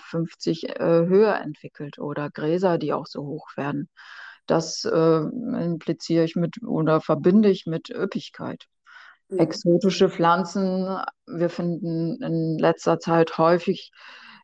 äh, 0.79 1.07
höher 1.07 1.35
entwickelt 1.35 1.99
oder 1.99 2.29
Gräser, 2.29 2.77
die 2.77 2.93
auch 2.93 3.05
so 3.07 3.21
hoch 3.25 3.49
werden. 3.55 3.89
Das 4.45 4.83
äh, 4.85 5.19
impliziere 5.19 6.23
ich 6.23 6.35
mit 6.35 6.63
oder 6.63 7.01
verbinde 7.01 7.49
ich 7.49 7.65
mit 7.67 7.89
Üppigkeit. 7.89 8.65
Exotische 9.29 10.09
Pflanzen. 10.09 10.99
Wir 11.27 11.49
finden 11.49 12.21
in 12.21 12.57
letzter 12.57 12.99
Zeit 12.99 13.37
häufig, 13.37 13.91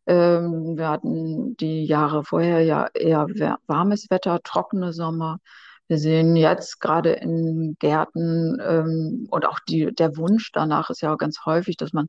ähm, 0.07 0.77
wir 0.77 0.89
hatten 0.89 1.57
die 1.57 1.85
Jahre 1.85 2.23
vorher 2.23 2.61
ja 2.61 2.87
eher 2.93 3.27
warmes 3.67 4.07
Wetter, 4.09 4.39
trockene 4.43 4.93
Sommer. 4.93 5.39
Wir 5.87 5.97
sehen 5.97 6.35
jetzt 6.35 6.79
gerade 6.79 7.13
in 7.13 7.75
Gärten 7.79 8.59
ähm, 8.61 9.27
und 9.29 9.45
auch 9.45 9.59
die, 9.67 9.93
der 9.93 10.17
Wunsch 10.17 10.51
danach 10.51 10.89
ist 10.89 11.01
ja 11.01 11.15
ganz 11.15 11.45
häufig, 11.45 11.77
dass 11.77 11.93
man 11.93 12.07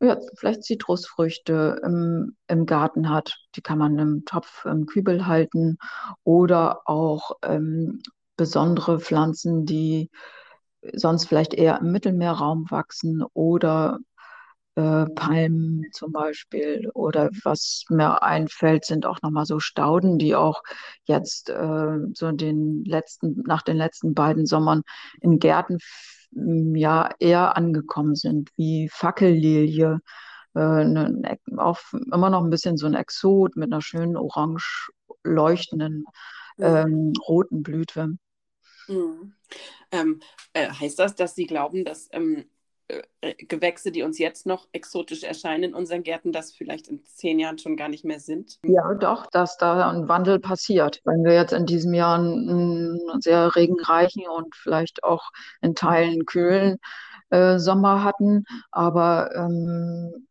ja, 0.00 0.18
vielleicht 0.36 0.64
Zitrusfrüchte 0.64 1.80
im, 1.84 2.36
im 2.48 2.66
Garten 2.66 3.08
hat. 3.08 3.36
Die 3.54 3.62
kann 3.62 3.78
man 3.78 3.98
im 3.98 4.24
Topf, 4.24 4.64
im 4.64 4.86
Kübel 4.86 5.26
halten 5.26 5.78
oder 6.22 6.82
auch 6.84 7.32
ähm, 7.42 8.02
besondere 8.36 9.00
Pflanzen, 9.00 9.64
die 9.66 10.10
sonst 10.94 11.26
vielleicht 11.26 11.54
eher 11.54 11.80
im 11.80 11.92
Mittelmeerraum 11.92 12.70
wachsen 12.70 13.22
oder 13.34 13.98
äh, 14.76 15.06
Palmen 15.06 15.84
zum 15.92 16.12
Beispiel. 16.12 16.90
Oder 16.94 17.30
was 17.44 17.84
mir 17.88 18.22
einfällt, 18.22 18.84
sind 18.84 19.06
auch 19.06 19.20
nochmal 19.22 19.46
so 19.46 19.58
Stauden, 19.58 20.18
die 20.18 20.34
auch 20.34 20.62
jetzt 21.04 21.50
äh, 21.50 21.98
so 22.14 22.30
den 22.32 22.84
letzten, 22.84 23.42
nach 23.46 23.62
den 23.62 23.76
letzten 23.76 24.14
beiden 24.14 24.46
Sommern 24.46 24.82
in 25.20 25.38
Gärten 25.38 25.78
ja 26.32 27.10
eher 27.18 27.56
angekommen 27.56 28.14
sind, 28.14 28.50
wie 28.56 28.88
Fackellilie. 28.92 30.00
Äh, 30.54 30.84
ne, 30.84 31.38
auch 31.56 31.78
immer 31.92 32.30
noch 32.30 32.42
ein 32.42 32.50
bisschen 32.50 32.76
so 32.76 32.86
ein 32.86 32.94
Exot 32.94 33.56
mit 33.56 33.72
einer 33.72 33.82
schönen 33.82 34.16
orange 34.16 34.90
leuchtenden 35.24 36.04
ähm, 36.58 37.12
roten 37.26 37.62
Blüte. 37.62 38.16
Mhm. 38.88 39.32
Ähm, 39.92 40.20
äh, 40.52 40.68
heißt 40.68 40.98
das, 40.98 41.14
dass 41.14 41.34
Sie 41.34 41.46
glauben, 41.46 41.84
dass 41.84 42.08
ähm, 42.12 42.46
äh, 42.88 43.34
Gewächse, 43.34 43.90
die 43.90 44.02
uns 44.02 44.18
jetzt 44.18 44.46
noch 44.46 44.68
exotisch 44.72 45.24
erscheinen 45.24 45.64
in 45.64 45.74
unseren 45.74 46.02
Gärten, 46.02 46.32
das 46.32 46.52
vielleicht 46.52 46.88
in 46.88 47.04
zehn 47.04 47.38
Jahren 47.38 47.58
schon 47.58 47.76
gar 47.76 47.88
nicht 47.88 48.04
mehr 48.04 48.20
sind? 48.20 48.58
Ja, 48.64 48.94
doch, 48.94 49.26
dass 49.26 49.56
da 49.56 49.90
ein 49.90 50.08
Wandel 50.08 50.38
passiert. 50.38 51.00
Wenn 51.04 51.24
wir 51.24 51.34
jetzt 51.34 51.52
in 51.52 51.66
diesem 51.66 51.94
Jahr 51.94 52.18
einen 52.18 53.00
sehr 53.20 53.56
regenreichen 53.56 54.24
und 54.28 54.54
vielleicht 54.54 55.02
auch 55.02 55.30
in 55.60 55.74
Teilen 55.74 56.26
kühlen 56.26 56.78
äh, 57.30 57.58
Sommer 57.58 58.04
hatten, 58.04 58.44
aber 58.70 59.34
ähm, 59.34 60.26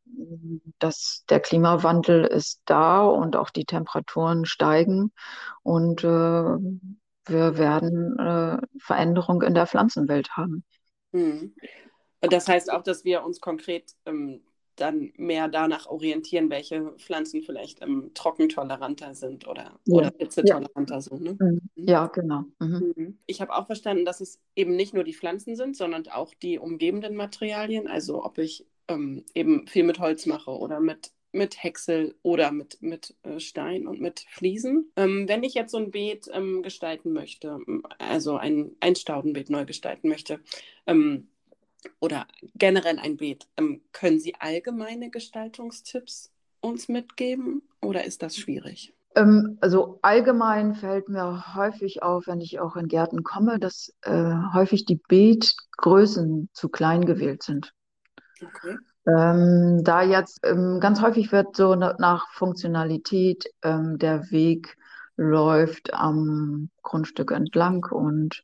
dass 0.79 1.25
der 1.29 1.41
Klimawandel 1.41 2.23
ist 2.23 2.61
da 2.65 3.03
und 3.03 3.35
auch 3.35 3.49
die 3.49 3.65
Temperaturen 3.65 4.45
steigen 4.45 5.11
und 5.61 6.05
äh, 6.05 6.57
wir 7.25 7.57
werden 7.57 8.17
äh, 8.19 8.57
Veränderung 8.79 9.41
in 9.41 9.53
der 9.53 9.67
Pflanzenwelt 9.67 10.29
haben. 10.31 10.63
Mhm. 11.11 11.55
Das 12.21 12.47
heißt 12.47 12.71
auch, 12.71 12.83
dass 12.83 13.05
wir 13.05 13.23
uns 13.23 13.39
konkret 13.39 13.93
ähm, 14.05 14.41
dann 14.75 15.13
mehr 15.15 15.47
danach 15.47 15.87
orientieren, 15.87 16.49
welche 16.49 16.91
Pflanzen 16.97 17.41
vielleicht 17.41 17.81
ähm, 17.81 18.11
trockentoleranter 18.13 19.15
sind 19.15 19.47
oder, 19.47 19.79
ja. 19.85 19.95
oder 19.95 20.13
hitzetoleranter 20.17 20.95
ja. 20.95 21.01
sind. 21.01 21.21
Ne? 21.21 21.37
Mhm. 21.39 21.61
mhm. 21.75 21.87
Ja, 21.87 22.07
genau. 22.07 22.43
Mhm. 22.59 23.17
Ich 23.25 23.41
habe 23.41 23.55
auch 23.55 23.67
verstanden, 23.67 24.05
dass 24.05 24.21
es 24.21 24.41
eben 24.55 24.75
nicht 24.75 24.93
nur 24.93 25.03
die 25.03 25.13
Pflanzen 25.13 25.55
sind, 25.55 25.77
sondern 25.77 26.07
auch 26.07 26.33
die 26.33 26.59
umgebenden 26.59 27.15
Materialien. 27.15 27.87
Also 27.87 28.23
ob 28.23 28.37
ich 28.37 28.67
ähm, 28.87 29.23
eben 29.33 29.67
viel 29.67 29.83
mit 29.83 29.99
Holz 29.99 30.25
mache 30.25 30.51
oder 30.51 30.79
mit 30.79 31.11
mit 31.35 31.61
Häcksel 31.61 32.15
oder 32.23 32.51
mit, 32.51 32.81
mit 32.81 33.15
äh, 33.23 33.39
Stein 33.39 33.87
und 33.87 34.01
mit 34.01 34.25
Fliesen. 34.29 34.91
Ähm, 34.95 35.27
wenn 35.27 35.43
ich 35.43 35.53
jetzt 35.53 35.71
so 35.71 35.77
ein 35.77 35.91
Beet 35.91 36.29
ähm, 36.33 36.63
gestalten 36.63 37.13
möchte, 37.13 37.59
also 37.99 38.37
ein, 38.37 38.71
ein 38.79 38.95
Staudenbeet 38.95 39.49
neu 39.49 39.65
gestalten 39.65 40.09
möchte, 40.09 40.39
ähm, 40.87 41.27
oder 41.99 42.25
generell 42.55 42.97
ein 42.97 43.17
Beet, 43.17 43.47
ähm, 43.57 43.81
können 43.91 44.19
Sie 44.19 44.35
allgemeine 44.35 45.09
Gestaltungstipps 45.09 46.31
uns 46.61 46.87
mitgeben 46.89 47.61
oder 47.81 48.05
ist 48.05 48.23
das 48.23 48.37
schwierig? 48.37 48.93
Ähm, 49.15 49.57
also 49.61 49.99
allgemein 50.01 50.75
fällt 50.75 51.09
mir 51.09 51.55
häufig 51.55 52.03
auf, 52.03 52.27
wenn 52.27 52.41
ich 52.41 52.59
auch 52.59 52.75
in 52.75 52.87
Gärten 52.87 53.23
komme, 53.23 53.59
dass 53.59 53.93
äh, 54.01 54.33
häufig 54.53 54.85
die 54.85 54.99
Beetgrößen 55.07 56.49
zu 56.53 56.69
klein 56.69 57.05
gewählt 57.05 57.43
sind. 57.43 57.73
Okay. 58.41 58.77
Ähm, 59.07 59.83
da 59.83 60.01
jetzt 60.01 60.39
ähm, 60.43 60.79
ganz 60.79 61.01
häufig 61.01 61.31
wird 61.31 61.55
so 61.55 61.75
nach 61.75 62.27
Funktionalität 62.31 63.45
ähm, 63.61 63.97
der 63.99 64.31
Weg 64.31 64.77
läuft 65.15 65.93
am 65.93 66.69
Grundstück 66.81 67.31
entlang 67.31 67.85
und 67.85 68.43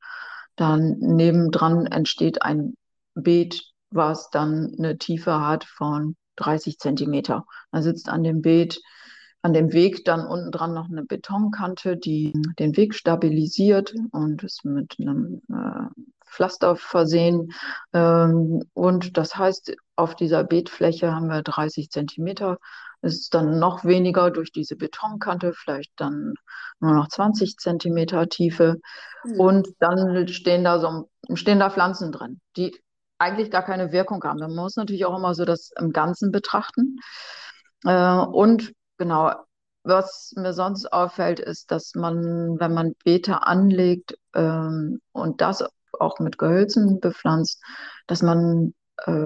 dann 0.56 0.98
nebendran 1.00 1.88
entsteht 1.88 2.44
ein 2.44 2.76
Beet 3.16 3.72
was 3.92 4.30
dann 4.30 4.74
eine 4.78 4.98
Tiefe 4.98 5.42
hat 5.46 5.66
von 5.66 6.16
30 6.38 6.80
Zentimeter. 6.80 7.46
Da 7.72 7.82
sitzt 7.82 8.10
an 8.10 8.24
dem 8.24 8.42
Beet, 8.42 8.82
an 9.42 9.54
dem 9.54 9.74
Weg 9.74 10.06
dann 10.06 10.26
unten 10.26 10.52
dran 10.52 10.74
noch 10.74 10.90
eine 10.90 11.04
Betonkante, 11.04 11.98
die 11.98 12.34
den 12.60 12.78
Weg 12.78 12.94
stabilisiert 12.94 13.94
und 14.12 14.44
ist 14.44 14.66
mit 14.66 14.98
einem 15.00 15.42
äh, 15.50 16.02
Pflaster 16.32 16.76
versehen. 16.76 17.52
Ähm, 17.94 18.64
und 18.74 19.18
das 19.18 19.36
heißt, 19.36 19.76
auf 19.96 20.16
dieser 20.16 20.44
Beetfläche 20.44 21.14
haben 21.14 21.28
wir 21.28 21.42
30 21.42 21.90
Zentimeter. 21.90 22.58
Es 23.02 23.16
ist 23.16 23.34
dann 23.34 23.58
noch 23.58 23.84
weniger 23.84 24.30
durch 24.30 24.52
diese 24.52 24.76
Betonkante, 24.76 25.54
vielleicht 25.54 25.92
dann 25.98 26.36
nur 26.80 26.94
noch 26.94 27.08
20 27.08 27.58
Zentimeter 27.58 28.30
Tiefe. 28.30 28.80
Mhm. 29.24 29.40
Und 29.40 29.68
dann 29.80 30.28
stehen 30.28 30.64
da 30.64 30.80
so 30.80 31.10
stehen 31.34 31.60
da 31.60 31.70
Pflanzen 31.70 32.12
drin, 32.12 32.42
die 32.58 32.76
eigentlich 33.18 33.52
gar 33.52 33.64
keine 33.64 33.92
Wirkung 33.92 34.24
haben. 34.24 34.40
Man 34.40 34.56
muss 34.56 34.76
natürlich 34.76 35.06
auch 35.06 35.18
immer 35.18 35.36
so 35.36 35.46
das 35.46 35.72
im 35.80 35.92
Ganzen 35.92 36.32
betrachten. 36.32 36.98
Äh, 37.86 38.18
und 38.18 38.74
genau, 39.02 39.34
was 39.84 40.34
mir 40.38 40.54
sonst 40.54 40.94
auffällt, 40.94 41.40
ist, 41.40 41.72
dass 41.72 41.96
man, 41.96 42.60
wenn 42.60 42.72
man 42.72 42.94
Beete 43.04 43.48
anlegt 43.48 44.16
ähm, 44.36 45.02
und 45.12 45.42
das 45.42 45.64
auch 46.00 46.20
mit 46.20 46.38
Gehölzen 46.38 47.00
bepflanzt, 47.00 47.64
dass 48.06 48.22
man 48.22 48.76
äh, 48.98 49.26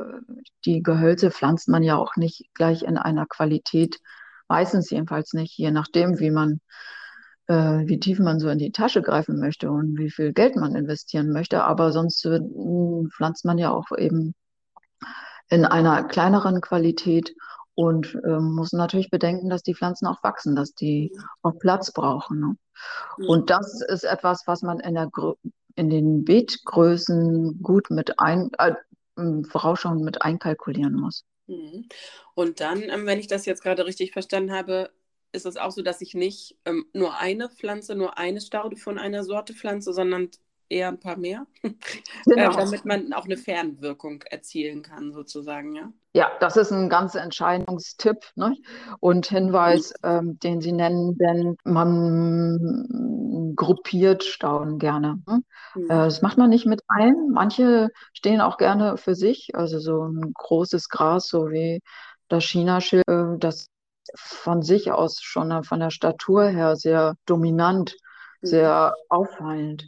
die 0.63 0.81
Gehölze 0.81 1.29
pflanzt 1.29 1.67
man 1.67 1.83
ja 1.83 1.97
auch 1.97 2.15
nicht 2.15 2.49
gleich 2.53 2.83
in 2.83 2.97
einer 2.97 3.25
Qualität, 3.25 3.99
meistens 4.47 4.89
jedenfalls 4.89 5.33
nicht, 5.33 5.57
je 5.57 5.71
nachdem, 5.71 6.19
wie 6.19 6.31
man 6.31 6.61
äh, 7.47 7.85
wie 7.85 7.99
tief 7.99 8.19
man 8.19 8.39
so 8.39 8.47
in 8.47 8.57
die 8.57 8.71
Tasche 8.71 9.01
greifen 9.01 9.37
möchte 9.37 9.69
und 9.69 9.97
wie 9.97 10.09
viel 10.09 10.31
Geld 10.31 10.55
man 10.55 10.73
investieren 10.73 11.33
möchte. 11.33 11.65
Aber 11.65 11.91
sonst 11.91 12.25
äh, 12.25 12.39
pflanzt 13.13 13.43
man 13.43 13.57
ja 13.57 13.71
auch 13.71 13.91
eben 13.97 14.35
in 15.49 15.65
einer 15.65 16.05
kleineren 16.05 16.61
Qualität 16.61 17.35
und 17.75 18.15
äh, 18.23 18.39
muss 18.39 18.73
natürlich 18.73 19.09
bedenken, 19.09 19.49
dass 19.49 19.63
die 19.63 19.75
Pflanzen 19.75 20.07
auch 20.07 20.23
wachsen, 20.23 20.55
dass 20.55 20.73
die 20.73 21.11
auch 21.41 21.57
Platz 21.59 21.91
brauchen. 21.91 22.39
Ne? 22.39 22.57
Und 23.27 23.49
das 23.49 23.81
ist 23.81 24.03
etwas, 24.03 24.47
was 24.47 24.61
man 24.61 24.79
in, 24.79 24.95
der, 24.95 25.09
in 25.75 25.89
den 25.89 26.23
Beetgrößen 26.23 27.61
gut 27.61 27.89
mit 27.89 28.19
ein, 28.19 28.49
äh, 28.57 28.73
vorausschauend 29.47 30.01
mit 30.01 30.21
einkalkulieren 30.21 30.93
muss. 30.93 31.25
Mhm. 31.47 31.87
Und 32.33 32.59
dann, 32.59 32.81
ähm, 32.83 33.05
wenn 33.05 33.19
ich 33.19 33.27
das 33.27 33.45
jetzt 33.45 33.61
gerade 33.61 33.85
richtig 33.85 34.11
verstanden 34.11 34.51
habe, 34.51 34.89
ist 35.31 35.45
es 35.45 35.57
auch 35.57 35.71
so, 35.71 35.81
dass 35.81 36.01
ich 36.01 36.13
nicht 36.13 36.57
ähm, 36.65 36.85
nur 36.93 37.19
eine 37.19 37.49
Pflanze, 37.49 37.95
nur 37.95 38.17
eine 38.17 38.41
Staude 38.41 38.77
von 38.77 38.97
einer 38.97 39.23
Sorte 39.23 39.53
pflanze, 39.53 39.93
sondern 39.93 40.31
eher 40.69 40.89
ein 40.89 40.99
paar 40.99 41.17
mehr, 41.17 41.45
genau. 42.25 42.51
äh, 42.51 42.55
damit 42.55 42.85
man 42.85 43.13
auch 43.13 43.25
eine 43.25 43.37
Fernwirkung 43.37 44.21
erzielen 44.23 44.81
kann, 44.81 45.11
sozusagen, 45.11 45.75
ja. 45.75 45.91
Ja, 46.13 46.31
das 46.39 46.55
ist 46.55 46.71
ein 46.71 46.87
ganz 46.87 47.15
Entscheidungstipp 47.15 48.31
ne? 48.35 48.55
und 49.01 49.25
Hinweis, 49.25 49.93
mhm. 50.01 50.09
ähm, 50.09 50.39
den 50.39 50.61
Sie 50.61 50.71
nennen, 50.71 51.17
denn 51.17 51.57
man 51.65 53.53
gruppiert 53.55 54.23
Stauden 54.23 54.79
gerne. 54.79 55.21
Ne? 55.27 55.41
Mhm. 55.75 55.83
Äh, 55.85 55.87
das 55.87 56.21
macht 56.21 56.37
man 56.37 56.49
nicht 56.49 56.65
mit 56.65 56.81
allen. 56.87 57.31
Manche 57.31 57.89
stehen 58.13 58.39
auch 58.39 58.57
gerne 58.57 58.95
für 58.95 59.13
sich, 59.13 59.55
also 59.55 59.79
so 59.79 60.05
ein 60.05 60.31
großes 60.33 60.87
Gras, 60.87 61.27
so 61.27 61.51
wie 61.51 61.81
das 62.29 62.45
Chinaschild, 62.45 63.07
äh, 63.09 63.37
das 63.37 63.67
von 64.15 64.61
sich 64.61 64.91
aus 64.91 65.19
schon 65.21 65.63
von 65.63 65.79
der 65.79 65.89
Statur 65.89 66.45
her 66.45 66.75
sehr 66.75 67.15
dominant, 67.25 67.95
mhm. 68.41 68.47
sehr 68.47 68.95
auffallend. 69.09 69.85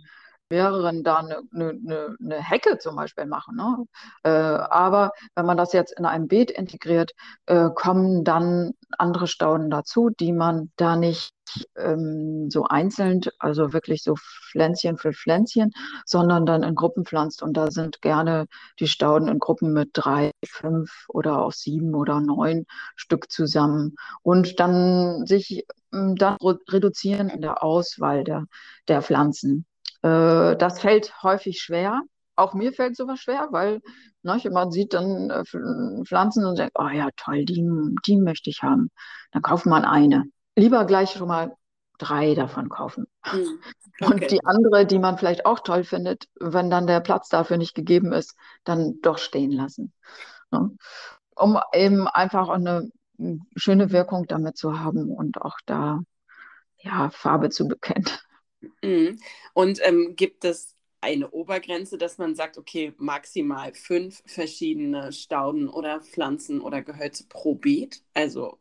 Mehreren 0.50 1.04
da 1.04 1.18
eine, 1.18 1.42
eine, 1.54 2.16
eine 2.22 2.42
Hecke 2.42 2.78
zum 2.78 2.96
Beispiel 2.96 3.26
machen. 3.26 3.56
Ne? 3.56 3.86
Äh, 4.24 4.30
aber 4.30 5.12
wenn 5.36 5.46
man 5.46 5.58
das 5.58 5.74
jetzt 5.74 5.98
in 5.98 6.06
einem 6.06 6.28
Beet 6.28 6.52
integriert, 6.52 7.12
äh, 7.48 7.70
kommen 7.74 8.24
dann 8.24 8.74
andere 8.98 9.28
Stauden 9.28 9.70
dazu, 9.70 10.10
die 10.10 10.32
man 10.32 10.72
da 10.78 10.96
nicht 10.96 11.34
ähm, 11.76 12.50
so 12.50 12.66
einzeln, 12.66 13.22
also 13.40 13.74
wirklich 13.74 14.04
so 14.04 14.16
Pflänzchen 14.16 14.98
für 14.98 15.14
Pflänzchen, 15.14 15.72
sondern 16.06 16.46
dann 16.46 16.64
in 16.64 16.76
Gruppen 16.76 17.06
pflanzt. 17.06 17.42
Und 17.42 17.56
da 17.56 17.72
sind 17.72 18.02
gerne 18.02 18.48
die 18.80 18.88
Stauden 18.88 19.28
in 19.28 19.40
Gruppen 19.40 19.74
mit 19.74 19.92
drei, 19.94 20.32
fünf 20.46 21.06
oder 21.10 21.40
auch 21.40 21.52
sieben 21.52 21.96
oder 21.96 22.20
neun 22.22 22.66
Stück 22.96 23.32
zusammen. 23.32 23.96
Und 24.22 24.60
dann 24.60 25.26
sich 25.26 25.66
ähm, 25.94 26.16
dann 26.16 26.38
reduzieren 26.42 27.30
in 27.30 27.42
der 27.42 27.64
Auswahl 27.64 28.24
der, 28.24 28.46
der 28.88 29.02
Pflanzen. 29.02 29.66
Äh, 30.02 30.56
das 30.58 30.80
fällt 30.82 31.22
häufig 31.24 31.60
schwer. 31.60 32.02
Auch 32.36 32.54
mir 32.54 32.72
fällt 32.72 32.96
sowas 32.96 33.20
schwer, 33.20 33.48
weil 33.52 33.82
ne, 34.22 34.40
man 34.52 34.72
sieht 34.72 34.94
dann 34.94 35.30
äh, 35.30 35.44
Pflanzen 36.06 36.46
und 36.46 36.58
denkt, 36.60 36.76
oh 36.78 36.88
ja, 36.88 37.10
toll, 37.18 37.46
die, 37.46 37.66
die 38.06 38.18
möchte 38.18 38.50
ich 38.50 38.62
haben. 38.62 38.90
Dann 39.32 39.42
kauft 39.42 39.66
man 39.66 39.86
eine 39.86 40.26
lieber 40.58 40.86
gleich 40.86 41.12
schon 41.12 41.28
mal 41.28 41.56
drei 41.98 42.36
davon 42.36 42.68
kaufen. 42.70 43.06
Mhm. 43.34 43.60
Okay. 44.00 44.14
Und 44.14 44.32
die 44.32 44.46
andere, 44.46 44.86
die 44.86 45.00
man 45.00 45.18
vielleicht 45.18 45.48
auch 45.48 45.60
toll 45.60 45.84
findet, 45.84 46.26
wenn 46.40 46.70
dann 46.70 46.86
der 46.86 47.00
Platz 47.00 47.30
dafür 47.30 47.58
nicht 47.58 47.74
gegeben 47.74 48.14
ist, 48.14 48.36
dann 48.64 49.02
doch 49.02 49.18
stehen 49.18 49.52
lassen. 49.52 49.92
Ne? 50.52 50.70
Um 51.36 51.60
eben 51.74 52.08
einfach 52.08 52.48
eine 52.50 52.92
schöne 53.56 53.92
Wirkung 53.92 54.28
damit 54.28 54.56
zu 54.56 54.80
haben 54.80 55.10
und 55.10 55.42
auch 55.42 55.58
da 55.66 56.00
ja, 56.78 57.10
Farbe 57.10 57.50
zu 57.50 57.68
bekennen. 57.68 58.06
Mhm. 58.82 59.20
Und 59.54 59.80
ähm, 59.84 60.16
gibt 60.16 60.46
es 60.46 60.76
eine 61.02 61.30
Obergrenze, 61.30 61.98
dass 61.98 62.18
man 62.18 62.36
sagt, 62.36 62.58
okay, 62.58 62.94
maximal 62.98 63.74
fünf 63.74 64.24
verschiedene 64.26 65.12
Stauden 65.12 65.70
oder 65.70 66.02
Pflanzen 66.02 66.62
oder 66.62 66.82
Gehölze 66.82 67.26
pro 67.28 67.56
Beet? 67.56 68.02
Also, 68.14 68.58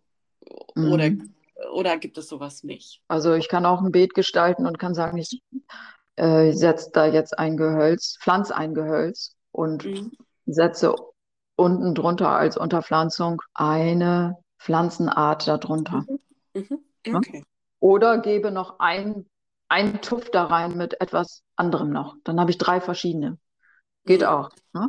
mhm. 0.74 0.92
oder 0.92 1.10
oder 1.72 1.96
gibt 1.96 2.18
es 2.18 2.28
sowas 2.28 2.64
nicht? 2.64 3.00
Also 3.08 3.34
ich 3.34 3.48
kann 3.48 3.66
auch 3.66 3.80
ein 3.80 3.92
Beet 3.92 4.14
gestalten 4.14 4.66
und 4.66 4.78
kann 4.78 4.94
sagen, 4.94 5.16
ich 5.16 5.42
äh, 6.16 6.52
setze 6.52 6.90
da 6.92 7.06
jetzt 7.06 7.38
ein 7.38 7.56
Gehölz, 7.56 8.18
pflanze 8.20 8.56
ein 8.56 8.74
Gehölz 8.74 9.34
und 9.52 9.84
mhm. 9.84 10.12
setze 10.46 10.94
unten 11.56 11.94
drunter 11.94 12.28
als 12.28 12.56
Unterpflanzung 12.56 13.40
eine 13.54 14.36
Pflanzenart 14.58 15.48
darunter. 15.48 16.04
Mhm. 16.54 16.78
Mhm. 17.06 17.16
Okay. 17.16 17.44
Oder 17.80 18.18
gebe 18.18 18.50
noch 18.50 18.78
ein, 18.78 19.26
einen 19.68 20.00
Tuff 20.00 20.30
da 20.30 20.44
rein 20.44 20.76
mit 20.76 21.00
etwas 21.00 21.42
anderem 21.56 21.90
noch. 21.90 22.16
Dann 22.24 22.40
habe 22.40 22.50
ich 22.50 22.58
drei 22.58 22.80
verschiedene. 22.80 23.38
Geht 24.04 24.20
mhm. 24.20 24.26
auch. 24.26 24.50
Ne? 24.72 24.88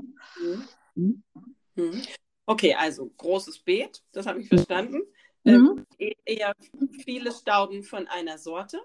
Mhm. 0.95 1.23
Mhm. 1.75 2.01
Okay, 2.45 2.75
also 2.75 3.09
großes 3.17 3.59
Beet, 3.59 4.01
das 4.11 4.25
habe 4.25 4.41
ich 4.41 4.47
verstanden. 4.47 5.01
Mhm. 5.43 5.85
Ähm, 5.99 6.15
eher 6.25 6.53
viele 7.03 7.31
Stauden 7.31 7.83
von 7.83 8.07
einer 8.07 8.37
Sorte. 8.37 8.79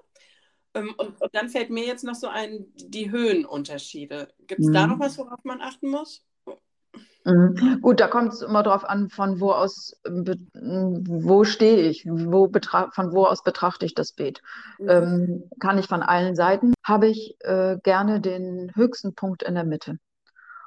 Ähm, 0.75 0.95
und, 0.97 1.21
und, 1.21 1.35
dann 1.35 1.49
fällt 1.49 1.71
mir 1.71 1.85
jetzt 1.85 2.05
noch 2.05 2.15
so 2.15 2.29
ein, 2.29 2.67
die 2.77 3.11
Höhenunterschiede. 3.11 4.33
Gibt 4.47 4.61
es 4.61 4.69
mhm. 4.69 4.73
da 4.73 4.87
noch 4.87 4.99
was, 4.99 5.19
worauf 5.19 5.45
man 5.45 5.61
achten 5.61 5.91
muss? 5.91 6.25
Mhm. 7.25 7.81
Gut, 7.83 8.01
da 8.01 8.09
kommt 8.09 8.33
es 8.33 8.43
immer 8.43 8.63
darauf 8.63 8.85
an, 8.85 9.09
von 9.09 9.41
wo 9.41 9.53
aus, 9.53 9.97
wo 10.05 11.45
stehe 11.45 11.89
ich, 11.89 12.05
wo 12.07 12.51
von 12.93 13.13
wo 13.13 13.25
aus 13.25 13.45
betrachte 13.45 13.87
ich 13.87 13.95
das 13.95 14.13
Beet. 14.13 14.43
Mhm. 14.79 14.89
Ähm, 14.89 15.51
kann 15.61 15.79
ich 15.79 15.87
von 15.87 16.03
allen 16.03 16.35
Seiten, 16.35 16.75
habe 16.85 17.07
ich 17.07 17.37
äh, 17.41 17.77
gerne 17.83 18.21
den 18.21 18.73
höchsten 18.75 19.15
Punkt 19.15 19.43
in 19.43 19.55
der 19.55 19.65
Mitte. 19.65 19.99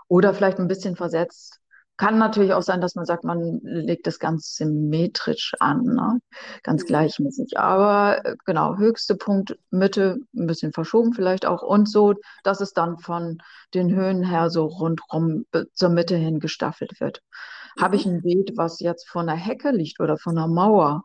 Oder 0.08 0.34
vielleicht 0.34 0.60
ein 0.60 0.68
bisschen 0.68 0.96
versetzt 0.96 1.60
kann 1.98 2.18
natürlich 2.18 2.54
auch 2.54 2.62
sein, 2.62 2.82
dass 2.82 2.96
man 2.96 3.06
sagt, 3.06 3.24
man 3.24 3.60
legt 3.64 4.08
das 4.08 4.20
ganz 4.20 4.56
symmetrisch 4.56 5.54
an, 5.60 5.84
ne? 5.84 6.20
ganz 6.64 6.84
mhm. 6.84 6.88
gleichmäßig. 6.88 7.58
Aber 7.58 8.26
äh, 8.26 8.36
genau, 8.46 8.78
höchste 8.78 9.16
Punkt, 9.16 9.58
Mitte, 9.72 10.18
ein 10.36 10.48
bisschen 10.48 10.74
verschoben 10.74 11.14
vielleicht 11.14 11.46
auch 11.46 11.62
und 11.62 11.90
so, 11.90 12.16
dass 12.44 12.62
es 12.62 12.74
dann 12.74 12.98
von 12.98 13.38
den 13.74 13.94
Höhen 13.94 14.24
her 14.24 14.50
so 14.50 14.66
rundrum 14.66 15.46
äh, 15.54 15.64
zur 15.74 15.90
Mitte 15.90 16.18
hin 16.18 16.40
gestaffelt 16.40 17.00
wird. 17.00 17.22
Mhm. 17.78 17.82
Habe 17.82 17.96
ich 17.96 18.06
ein 18.06 18.22
Beet, 18.22 18.54
was 18.58 18.80
jetzt 18.80 19.08
von 19.08 19.28
der 19.28 19.36
Hecke 19.36 19.72
liegt 19.72 20.00
oder 20.00 20.18
von 20.18 20.36
der 20.36 20.48
Mauer, 20.48 21.04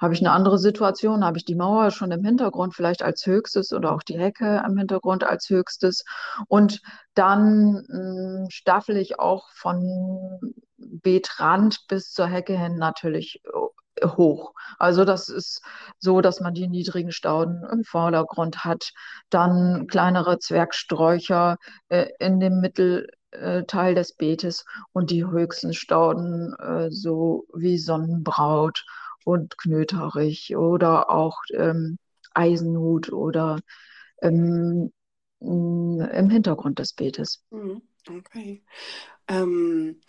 habe 0.00 0.14
ich 0.14 0.20
eine 0.20 0.32
andere 0.32 0.58
Situation? 0.58 1.24
Habe 1.24 1.38
ich 1.38 1.44
die 1.44 1.54
Mauer 1.54 1.90
schon 1.90 2.10
im 2.10 2.24
Hintergrund 2.24 2.74
vielleicht 2.74 3.02
als 3.02 3.26
höchstes 3.26 3.72
oder 3.72 3.92
auch 3.92 4.02
die 4.02 4.18
Hecke 4.18 4.62
im 4.66 4.78
Hintergrund 4.78 5.24
als 5.24 5.48
höchstes? 5.50 6.04
Und 6.48 6.80
dann 7.14 7.84
mh, 7.88 8.40
hm, 8.40 8.46
staffel 8.50 8.96
ich 8.96 9.18
auch 9.20 9.50
von 9.52 10.40
Beetrand 10.78 11.86
bis 11.88 12.12
zur 12.12 12.26
Hecke 12.26 12.58
hin 12.58 12.76
natürlich 12.76 13.42
äh, 13.44 14.06
hoch. 14.06 14.54
Also 14.78 15.04
das 15.04 15.28
ist 15.28 15.62
so, 15.98 16.22
dass 16.22 16.40
man 16.40 16.54
die 16.54 16.68
niedrigen 16.68 17.12
Stauden 17.12 17.62
im 17.70 17.84
Vordergrund 17.84 18.64
hat, 18.64 18.92
dann 19.28 19.86
kleinere 19.86 20.38
Zwergsträucher 20.38 21.58
äh, 21.90 22.06
in 22.18 22.40
dem 22.40 22.60
Mittelteil 22.60 23.94
des 23.94 24.14
Beetes 24.16 24.64
und 24.92 25.10
die 25.10 25.26
höchsten 25.26 25.74
Stauden 25.74 26.54
äh, 26.54 26.90
so 26.90 27.44
wie 27.52 27.76
Sonnenbraut 27.76 28.84
und 29.24 29.58
Knöterich 29.58 30.56
oder 30.56 31.10
auch 31.10 31.38
ähm, 31.52 31.98
Eisenhut 32.34 33.12
oder 33.12 33.58
ähm, 34.22 34.92
im 35.40 36.30
Hintergrund 36.30 36.78
des 36.78 36.92
Beetes. 36.92 37.42
Mhm. 37.50 37.82
Okay. 38.08 38.62
Ähm, 39.28 40.00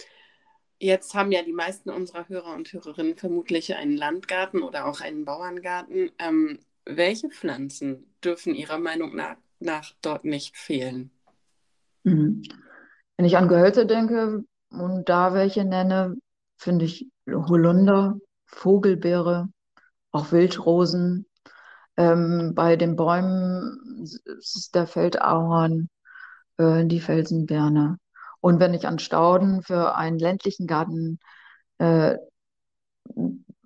jetzt 0.80 1.14
haben 1.14 1.32
ja 1.32 1.44
die 1.44 1.54
meisten 1.54 1.90
unserer 1.90 2.28
Hörer 2.28 2.54
und 2.56 2.72
Hörerinnen 2.72 3.16
vermutlich 3.16 3.76
einen 3.76 3.98
Landgarten 3.98 4.62
oder 4.62 4.86
auch 4.86 5.02
einen 5.02 5.26
Bauerngarten. 5.26 6.12
Ähm, 6.20 6.60
welche 6.86 7.30
Pflanzen 7.30 8.14
dürfen 8.24 8.56
Ihrer 8.56 8.80
Meinung 8.80 9.16
nach, 9.16 9.38
nach 9.60 9.94
dort 10.02 10.26
nicht 10.26 10.58
fehlen? 10.58 11.12
Mhm. 12.04 12.44
Wenn 13.18 13.26
ich 13.26 13.38
an 13.38 13.48
Gehölze 13.48 13.86
denke 13.86 14.44
und 14.70 15.10
da 15.10 15.34
welche 15.34 15.64
nenne, 15.64 16.18
finde 16.58 16.86
ich 16.86 17.08
Holunder, 17.28 18.18
Vogelbeere, 18.52 19.50
auch 20.12 20.32
Wildrosen. 20.32 21.26
Ähm, 21.98 22.54
bei 22.56 22.76
den 22.76 22.96
Bäumen 22.96 24.04
ist 24.40 24.76
der 24.76 24.88
Feldahorn, 24.88 25.90
äh, 26.58 26.86
die 26.86 27.00
Felsenbirne. 27.00 27.98
Und 28.40 28.60
wenn 28.60 28.74
ich 28.74 28.88
an 28.88 29.00
Stauden 29.00 29.62
für 29.62 29.96
einen 29.96 30.20
ländlichen 30.20 30.68
Garten 30.68 31.20
äh, 31.78 32.18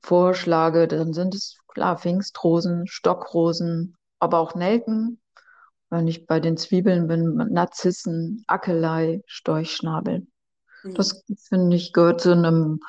vorschlage, 0.02 0.88
dann 0.88 1.14
sind 1.14 1.34
es 1.34 1.58
klar 1.68 1.98
Pfingstrosen, 1.98 2.88
Stockrosen, 2.88 3.96
aber 4.20 4.40
auch 4.40 4.56
Nelken. 4.56 5.20
Wenn 5.90 6.08
ich 6.08 6.26
bei 6.26 6.40
den 6.40 6.58
Zwiebeln 6.58 7.08
bin, 7.08 7.36
Narzissen, 7.36 8.44
Akelei, 8.48 9.22
Storchschnabel. 9.28 10.28
Mhm. 10.84 10.94
Das 10.96 11.24
finde 11.48 11.76
ich 11.76 11.94
gehört 11.94 12.22
zu 12.22 12.32
einem 12.32 12.80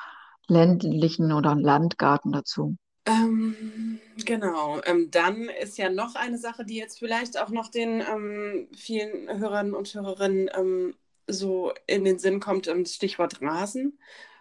ländlichen 0.48 1.32
oder 1.32 1.54
Landgarten 1.54 2.32
dazu. 2.32 2.76
Ähm, 3.06 4.00
genau. 4.24 4.80
Ähm, 4.84 5.10
dann 5.10 5.48
ist 5.62 5.78
ja 5.78 5.90
noch 5.90 6.16
eine 6.16 6.38
Sache, 6.38 6.64
die 6.64 6.76
jetzt 6.76 6.98
vielleicht 6.98 7.40
auch 7.40 7.50
noch 7.50 7.68
den 7.68 8.00
ähm, 8.00 8.68
vielen 8.76 9.38
Hörern 9.38 9.74
und 9.74 9.94
Hörerinnen 9.94 10.50
ähm, 10.54 10.94
so 11.28 11.72
in 11.86 12.04
den 12.04 12.18
Sinn 12.18 12.40
kommt, 12.40 12.66
ähm, 12.66 12.84
das 12.84 12.94
Stichwort 12.94 13.40
Rasen. 13.40 13.98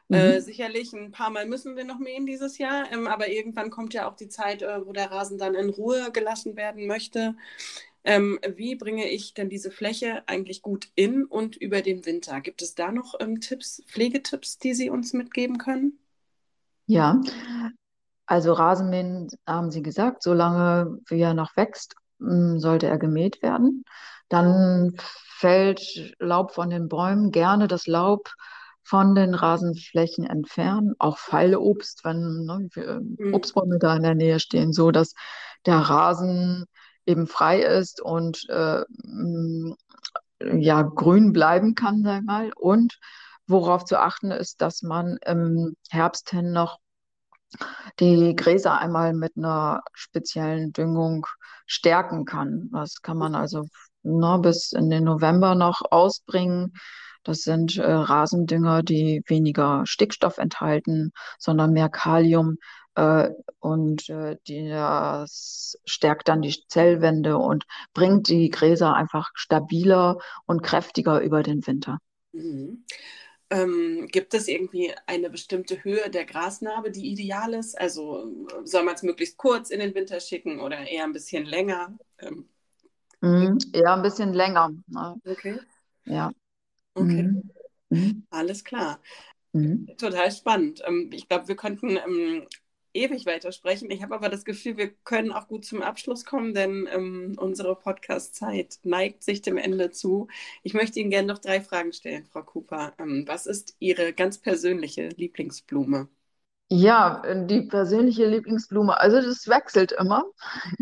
Äh, 0.09 0.15
mhm. 0.15 0.33
Äh, 0.33 0.41
sicherlich 0.41 0.93
ein 0.93 1.11
paar 1.11 1.29
Mal 1.29 1.45
müssen 1.47 1.75
wir 1.75 1.83
noch 1.83 1.99
mähen 1.99 2.25
dieses 2.25 2.57
Jahr, 2.57 2.91
ähm, 2.91 3.07
aber 3.07 3.29
irgendwann 3.29 3.69
kommt 3.69 3.93
ja 3.93 4.09
auch 4.09 4.15
die 4.15 4.29
Zeit, 4.29 4.61
äh, 4.61 4.85
wo 4.85 4.93
der 4.93 5.11
Rasen 5.11 5.37
dann 5.37 5.55
in 5.55 5.69
Ruhe 5.69 6.11
gelassen 6.11 6.55
werden 6.55 6.87
möchte. 6.87 7.35
Ähm, 8.05 8.39
wie 8.55 8.75
bringe 8.75 9.09
ich 9.09 9.33
denn 9.33 9.49
diese 9.49 9.71
Fläche 9.71 10.23
eigentlich 10.27 10.61
gut 10.61 10.89
in 10.93 11.25
und 11.25 11.55
über 11.55 11.81
den 11.81 12.05
Winter? 12.05 12.39
Gibt 12.39 12.61
es 12.61 12.75
da 12.75 12.91
noch 12.91 13.15
ähm, 13.19 13.41
Tipps, 13.41 13.83
Pflegetipps, 13.87 14.59
die 14.59 14.75
Sie 14.75 14.91
uns 14.91 15.13
mitgeben 15.13 15.57
können? 15.57 15.97
Ja, 16.85 17.19
also 18.27 18.53
Rasenmähen 18.53 19.29
haben 19.47 19.71
Sie 19.71 19.81
gesagt, 19.81 20.21
solange 20.21 20.99
wie 21.07 21.19
er 21.19 21.33
noch 21.33 21.57
wächst, 21.57 21.95
hm, 22.19 22.59
sollte 22.59 22.87
er 22.87 22.99
gemäht 22.99 23.41
werden. 23.41 23.83
Dann 24.29 24.95
fällt 24.97 26.15
Laub 26.19 26.53
von 26.53 26.69
den 26.69 26.87
Bäumen, 26.87 27.31
gerne 27.31 27.67
das 27.67 27.87
Laub 27.87 28.29
von 28.83 29.15
den 29.15 29.33
Rasenflächen 29.33 30.25
entfernen, 30.25 30.93
auch 30.99 31.17
Pfeileobst, 31.17 32.05
wenn 32.05 32.45
ne, 32.45 32.69
mhm. 32.75 33.33
Obstbäume 33.33 33.79
da 33.79 33.95
in 33.95 34.03
der 34.03 34.13
Nähe 34.13 34.39
stehen, 34.39 34.73
so 34.73 34.91
dass 34.91 35.15
der 35.65 35.77
Rasen 35.77 36.65
eben 37.05 37.27
frei 37.27 37.61
ist 37.61 38.01
und 38.01 38.47
äh, 38.49 38.83
ja 40.39 40.81
grün 40.81 41.33
bleiben 41.33 41.75
kann, 41.75 42.03
sag 42.03 42.19
ich 42.19 42.25
mal. 42.25 42.51
Und 42.55 42.99
worauf 43.47 43.85
zu 43.85 43.99
achten 43.99 44.31
ist, 44.31 44.61
dass 44.61 44.81
man 44.81 45.17
im 45.25 45.75
Herbst 45.89 46.29
hin 46.29 46.51
noch 46.51 46.79
die 47.99 48.35
Gräser 48.35 48.79
einmal 48.79 49.13
mit 49.13 49.37
einer 49.37 49.81
speziellen 49.93 50.73
Düngung 50.73 51.25
stärken 51.65 52.25
kann. 52.25 52.69
Das 52.73 53.01
kann 53.01 53.17
man 53.17 53.35
also 53.35 53.65
ne, 54.03 54.39
bis 54.41 54.71
in 54.71 54.89
den 54.89 55.05
November 55.05 55.55
noch 55.55 55.81
ausbringen. 55.89 56.73
Das 57.23 57.39
sind 57.39 57.77
äh, 57.77 57.91
Rasendünger, 57.91 58.83
die 58.83 59.23
weniger 59.27 59.83
Stickstoff 59.85 60.37
enthalten, 60.37 61.11
sondern 61.39 61.71
mehr 61.71 61.89
Kalium. 61.89 62.57
Äh, 62.95 63.29
und 63.59 64.09
äh, 64.09 64.37
das 64.47 65.77
stärkt 65.85 66.27
dann 66.27 66.41
die 66.41 66.55
Zellwände 66.67 67.37
und 67.37 67.65
bringt 67.93 68.29
die 68.29 68.49
Gräser 68.49 68.93
einfach 68.93 69.31
stabiler 69.35 70.17
und 70.45 70.63
kräftiger 70.63 71.21
über 71.21 71.43
den 71.43 71.65
Winter. 71.67 71.99
Mhm. 72.31 72.85
Ähm, 73.51 74.07
gibt 74.11 74.33
es 74.33 74.47
irgendwie 74.47 74.93
eine 75.05 75.29
bestimmte 75.29 75.83
Höhe 75.83 76.09
der 76.09 76.25
Grasnarbe, 76.25 76.89
die 76.89 77.11
ideal 77.11 77.53
ist? 77.53 77.79
Also 77.79 78.47
soll 78.63 78.83
man 78.83 78.95
es 78.95 79.03
möglichst 79.03 79.37
kurz 79.37 79.69
in 79.69 79.79
den 79.79 79.93
Winter 79.93 80.19
schicken 80.19 80.59
oder 80.59 80.79
eher 80.79 81.03
ein 81.03 81.13
bisschen 81.13 81.45
länger? 81.45 81.95
Ähm, 82.19 82.49
mhm, 83.21 83.59
eher 83.73 83.93
ein 83.93 84.01
bisschen 84.01 84.33
länger. 84.33 84.71
Ne? 84.87 85.15
Okay. 85.25 85.59
Ja. 86.05 86.31
Okay. 86.95 87.23
Mhm. 87.23 87.51
mhm. 87.89 88.27
Alles 88.31 88.63
klar. 88.63 88.99
Mhm. 89.53 89.87
Total 89.97 90.31
spannend. 90.31 90.81
Ähm, 90.85 91.11
ich 91.13 91.27
glaube, 91.27 91.47
wir 91.47 91.55
könnten 91.55 91.97
ähm, 91.97 92.47
ewig 92.95 93.25
weitersprechen. 93.25 93.91
Ich 93.91 94.01
habe 94.03 94.15
aber 94.15 94.29
das 94.29 94.45
Gefühl, 94.45 94.77
wir 94.77 94.89
können 95.03 95.31
auch 95.31 95.47
gut 95.47 95.65
zum 95.65 95.81
Abschluss 95.81 96.25
kommen, 96.25 96.53
denn 96.53 96.87
ähm, 96.91 97.35
unsere 97.37 97.75
Podcast-Zeit 97.75 98.79
neigt 98.83 99.23
sich 99.23 99.41
dem 99.41 99.57
Ende 99.57 99.91
zu. 99.91 100.27
Ich 100.63 100.73
möchte 100.73 100.99
Ihnen 100.99 101.09
gerne 101.11 101.27
noch 101.27 101.39
drei 101.39 101.61
Fragen 101.61 101.93
stellen, 101.93 102.25
Frau 102.25 102.43
Cooper. 102.43 102.93
Ähm, 102.99 103.25
was 103.27 103.45
ist 103.45 103.75
Ihre 103.79 104.13
ganz 104.13 104.39
persönliche 104.39 105.09
Lieblingsblume? 105.09 106.09
Ja, 106.69 107.21
die 107.45 107.61
persönliche 107.61 108.25
Lieblingsblume, 108.25 108.99
also 108.99 109.21
das 109.21 109.47
wechselt 109.47 109.91
immer. 109.91 110.23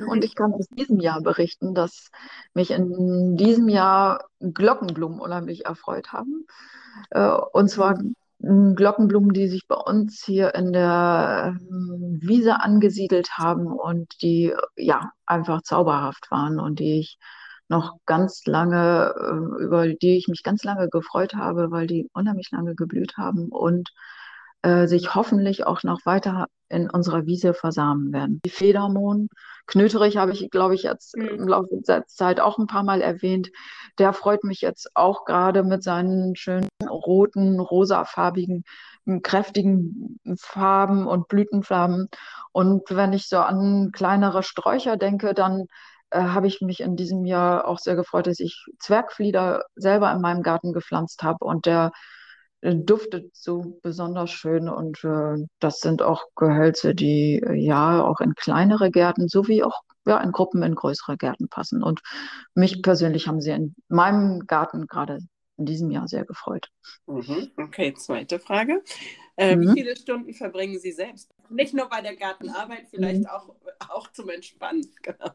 Und 0.07 0.23
ich 0.23 0.33
kann 0.33 0.53
aus 0.53 0.67
diesem 0.69 1.01
Jahr 1.01 1.21
berichten, 1.21 1.75
dass 1.75 2.09
mich 2.53 2.71
in 2.71 3.35
diesem 3.35 3.67
Jahr 3.67 4.29
Glockenblumen 4.39 5.19
unheimlich 5.19 5.65
erfreut 5.65 6.13
haben. 6.13 6.47
Äh, 7.11 7.37
und 7.51 7.69
zwar. 7.69 7.99
Glockenblumen, 8.43 9.31
die 9.33 9.47
sich 9.47 9.67
bei 9.67 9.75
uns 9.75 10.23
hier 10.25 10.53
in 10.53 10.73
der 10.73 11.55
ähm, 11.57 12.19
Wiese 12.21 12.59
angesiedelt 12.61 13.37
haben 13.37 13.67
und 13.67 14.21
die 14.21 14.53
ja 14.75 15.11
einfach 15.25 15.61
zauberhaft 15.61 16.29
waren 16.29 16.59
und 16.59 16.79
die 16.79 16.99
ich 16.99 17.17
noch 17.69 17.97
ganz 18.05 18.45
lange, 18.45 19.13
äh, 19.17 19.63
über 19.63 19.87
die 19.87 20.17
ich 20.17 20.27
mich 20.27 20.43
ganz 20.43 20.63
lange 20.63 20.89
gefreut 20.89 21.35
habe, 21.35 21.71
weil 21.71 21.87
die 21.87 22.09
unheimlich 22.13 22.51
lange 22.51 22.75
geblüht 22.75 23.15
haben 23.17 23.47
und 23.49 23.89
äh, 24.63 24.87
sich 24.87 25.13
hoffentlich 25.13 25.65
auch 25.65 25.83
noch 25.83 26.05
weiter 26.05 26.47
in 26.69 26.89
unserer 26.89 27.25
Wiese 27.25 27.53
versamen 27.53 28.11
werden. 28.11 28.41
Die 28.45 28.49
Federmohn, 28.49 29.27
Knöterich 29.67 30.17
habe 30.17 30.31
ich, 30.31 30.49
glaube 30.49 30.73
ich, 30.75 30.83
jetzt 30.83 31.15
mhm. 31.15 31.27
im 31.27 31.47
Laufe 31.47 31.69
der 31.87 32.07
Zeit 32.07 32.39
auch 32.39 32.57
ein 32.57 32.67
paar 32.67 32.83
Mal 32.83 33.01
erwähnt. 33.01 33.51
Der 33.99 34.13
freut 34.13 34.43
mich 34.43 34.61
jetzt 34.61 34.89
auch 34.95 35.25
gerade 35.25 35.63
mit 35.63 35.83
seinen 35.83 36.35
schönen 36.35 36.69
roten, 36.89 37.59
rosafarbigen, 37.59 38.63
kräftigen 39.21 40.19
Farben 40.37 41.07
und 41.07 41.27
Blütenfarben. 41.27 42.07
Und 42.51 42.83
wenn 42.89 43.13
ich 43.13 43.27
so 43.27 43.39
an 43.39 43.91
kleinere 43.91 44.43
Sträucher 44.43 44.97
denke, 44.97 45.33
dann 45.33 45.65
äh, 46.09 46.21
habe 46.21 46.47
ich 46.47 46.61
mich 46.61 46.79
in 46.79 46.95
diesem 46.95 47.25
Jahr 47.25 47.67
auch 47.67 47.79
sehr 47.79 47.95
gefreut, 47.95 48.27
dass 48.27 48.39
ich 48.39 48.65
Zwergflieder 48.79 49.63
selber 49.75 50.11
in 50.13 50.21
meinem 50.21 50.41
Garten 50.41 50.73
gepflanzt 50.73 51.21
habe 51.23 51.43
und 51.45 51.65
der 51.65 51.91
duftet 52.63 53.35
so 53.35 53.79
besonders 53.81 54.31
schön 54.31 54.69
und 54.69 55.03
äh, 55.03 55.45
das 55.59 55.79
sind 55.79 56.01
auch 56.01 56.23
Gehölze, 56.35 56.95
die 56.95 57.41
äh, 57.45 57.53
ja 57.53 58.03
auch 58.03 58.21
in 58.21 58.35
kleinere 58.35 58.89
Gärten 58.89 59.27
sowie 59.27 59.63
auch 59.63 59.81
ja, 60.05 60.19
in 60.21 60.31
Gruppen 60.31 60.63
in 60.63 60.75
größere 60.75 61.17
Gärten 61.17 61.47
passen. 61.49 61.83
Und 61.83 62.01
mich 62.55 62.81
persönlich 62.81 63.27
haben 63.27 63.41
sie 63.41 63.51
in 63.51 63.75
meinem 63.87 64.47
Garten 64.47 64.87
gerade 64.87 65.19
in 65.57 65.65
diesem 65.65 65.91
Jahr 65.91 66.07
sehr 66.07 66.25
gefreut. 66.25 66.69
Mhm. 67.05 67.51
Okay, 67.57 67.93
zweite 67.93 68.39
Frage. 68.39 68.83
Äh, 69.35 69.55
mhm. 69.55 69.61
Wie 69.61 69.81
viele 69.81 69.95
Stunden 69.95 70.33
verbringen 70.33 70.79
Sie 70.79 70.91
selbst? 70.91 71.31
Nicht 71.49 71.73
nur 71.73 71.87
bei 71.89 72.01
der 72.01 72.15
Gartenarbeit, 72.15 72.87
vielleicht 72.89 73.21
mhm. 73.21 73.27
auch, 73.27 73.55
auch 73.89 74.11
zum 74.11 74.29
Entspannen. 74.29 74.89
Genau. 75.01 75.31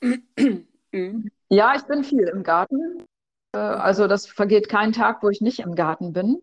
Mhm. 0.90 1.30
Ja, 1.50 1.74
ich 1.76 1.82
bin 1.82 2.02
viel 2.02 2.28
im 2.28 2.42
Garten. 2.42 3.04
Äh, 3.52 3.58
also 3.58 4.06
das 4.06 4.26
vergeht 4.26 4.68
kein 4.68 4.92
Tag, 4.92 5.22
wo 5.22 5.28
ich 5.28 5.40
nicht 5.40 5.60
im 5.60 5.74
Garten 5.74 6.12
bin. 6.12 6.40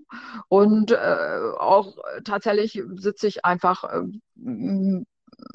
Und 0.48 0.92
äh, 0.92 1.40
auch 1.60 1.98
tatsächlich 2.24 2.82
sitze 2.96 3.28
ich 3.28 3.46
einfach 3.46 3.84
äh, 3.84 4.04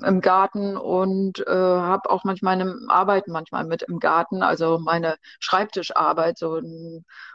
im 0.05 0.21
Garten 0.21 0.77
und 0.77 1.41
äh, 1.47 1.51
habe 1.51 2.11
auch 2.11 2.25
manchmal 2.25 2.57
meine 2.59 2.77
Arbeit 2.89 3.29
manchmal 3.29 3.65
mit 3.65 3.83
im 3.83 3.99
Garten, 3.99 4.43
also 4.43 4.79
meine 4.79 5.17
Schreibtischarbeit, 5.39 6.39
so 6.39 6.61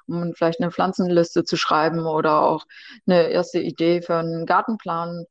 um 0.08 0.34
vielleicht 0.36 0.62
eine 0.62 0.72
Pflanzenliste 0.72 1.44
zu 1.44 1.58
schreiben 1.58 2.06
oder 2.06 2.42
auch 2.44 2.66
eine 3.08 3.30
erste 3.30 3.60
Idee 3.60 4.02
für 4.02 4.18
einen 4.18 4.46
Gartenplan 4.46 5.26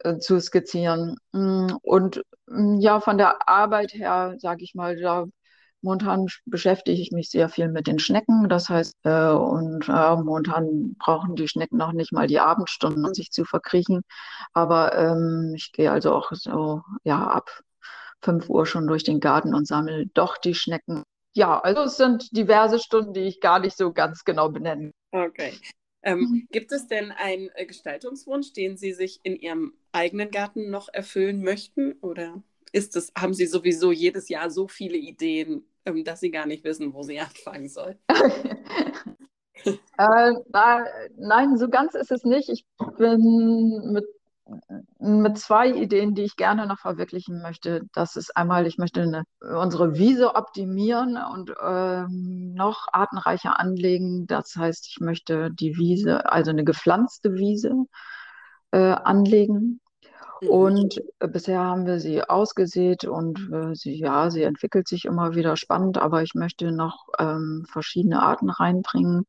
äh, 0.00 0.18
zu 0.18 0.40
skizzieren. 0.40 1.16
Mm, 1.32 1.68
und 1.82 2.22
mm, 2.46 2.78
ja, 2.80 3.00
von 3.00 3.18
der 3.18 3.48
Arbeit 3.48 3.92
her, 3.94 4.34
sage 4.38 4.64
ich 4.64 4.74
mal, 4.74 4.96
da 5.00 5.26
Momentan 5.82 6.26
beschäftige 6.44 7.00
ich 7.00 7.12
mich 7.12 7.30
sehr 7.30 7.48
viel 7.48 7.68
mit 7.68 7.86
den 7.86 7.98
Schnecken. 7.98 8.48
Das 8.48 8.68
heißt, 8.68 8.94
äh, 9.04 9.30
und 9.30 9.88
äh, 9.88 10.16
momentan 10.16 10.96
brauchen 10.98 11.36
die 11.36 11.48
Schnecken 11.48 11.76
noch 11.76 11.92
nicht 11.92 12.12
mal 12.12 12.26
die 12.26 12.40
Abendstunden, 12.40 13.04
um 13.04 13.14
sich 13.14 13.30
zu 13.30 13.44
verkriechen. 13.44 14.02
Aber 14.52 14.96
ähm, 14.96 15.52
ich 15.54 15.72
gehe 15.72 15.90
also 15.90 16.14
auch 16.14 16.32
so 16.32 16.82
ja 17.04 17.26
ab 17.26 17.62
5 18.22 18.48
Uhr 18.48 18.66
schon 18.66 18.86
durch 18.86 19.04
den 19.04 19.20
Garten 19.20 19.54
und 19.54 19.66
sammle 19.66 20.06
doch 20.14 20.38
die 20.38 20.54
Schnecken, 20.54 21.04
ja, 21.36 21.60
also 21.60 21.82
es 21.82 21.98
sind 21.98 22.34
diverse 22.34 22.78
Stunden, 22.78 23.12
die 23.12 23.20
ich 23.20 23.40
gar 23.40 23.58
nicht 23.58 23.76
so 23.76 23.92
ganz 23.92 24.24
genau 24.24 24.48
benennen. 24.48 24.92
Okay. 25.12 25.52
Ähm, 26.02 26.20
mhm. 26.20 26.48
Gibt 26.50 26.72
es 26.72 26.86
denn 26.86 27.12
einen 27.12 27.50
äh, 27.54 27.66
Gestaltungswunsch, 27.66 28.54
den 28.54 28.78
Sie 28.78 28.94
sich 28.94 29.20
in 29.22 29.36
Ihrem 29.36 29.74
eigenen 29.92 30.30
Garten 30.30 30.70
noch 30.70 30.88
erfüllen 30.90 31.42
möchten? 31.42 31.92
Oder 32.00 32.42
ist 32.76 32.94
es, 32.94 33.10
haben 33.18 33.32
Sie 33.32 33.46
sowieso 33.46 33.90
jedes 33.90 34.28
Jahr 34.28 34.50
so 34.50 34.68
viele 34.68 34.98
Ideen, 34.98 35.64
ähm, 35.86 36.04
dass 36.04 36.20
Sie 36.20 36.30
gar 36.30 36.46
nicht 36.46 36.62
wissen, 36.62 36.92
wo 36.92 37.02
Sie 37.02 37.18
anfangen 37.20 37.68
sollen? 37.68 37.98
äh, 39.64 40.32
nein, 41.16 41.56
so 41.56 41.68
ganz 41.68 41.94
ist 41.94 42.12
es 42.12 42.24
nicht. 42.24 42.50
Ich 42.50 42.66
bin 42.98 43.92
mit 43.92 44.04
mit 45.00 45.38
zwei 45.38 45.68
Ideen, 45.70 46.14
die 46.14 46.22
ich 46.22 46.36
gerne 46.36 46.68
noch 46.68 46.78
verwirklichen 46.78 47.42
möchte. 47.42 47.82
Das 47.92 48.14
ist 48.14 48.36
einmal, 48.36 48.68
ich 48.68 48.78
möchte 48.78 49.02
eine, 49.02 49.24
unsere 49.40 49.98
Wiese 49.98 50.36
optimieren 50.36 51.18
und 51.32 51.52
ähm, 51.60 52.54
noch 52.54 52.86
artenreicher 52.92 53.58
anlegen. 53.58 54.28
Das 54.28 54.54
heißt, 54.54 54.86
ich 54.88 55.00
möchte 55.00 55.50
die 55.50 55.76
Wiese, 55.76 56.30
also 56.30 56.50
eine 56.50 56.62
gepflanzte 56.62 57.34
Wiese 57.34 57.72
äh, 58.70 58.78
anlegen. 58.78 59.80
Mhm. 60.40 60.48
Und 60.48 61.02
äh, 61.18 61.28
bisher 61.28 61.60
haben 61.60 61.86
wir 61.86 62.00
sie 62.00 62.22
ausgesät 62.22 63.04
und 63.04 63.50
äh, 63.52 63.74
sie, 63.74 63.94
ja, 63.98 64.30
sie 64.30 64.42
entwickelt 64.42 64.88
sich 64.88 65.04
immer 65.04 65.34
wieder 65.34 65.56
spannend, 65.56 65.98
aber 65.98 66.22
ich 66.22 66.34
möchte 66.34 66.72
noch 66.72 67.06
ähm, 67.18 67.66
verschiedene 67.70 68.22
Arten 68.22 68.50
reinbringen. 68.50 69.26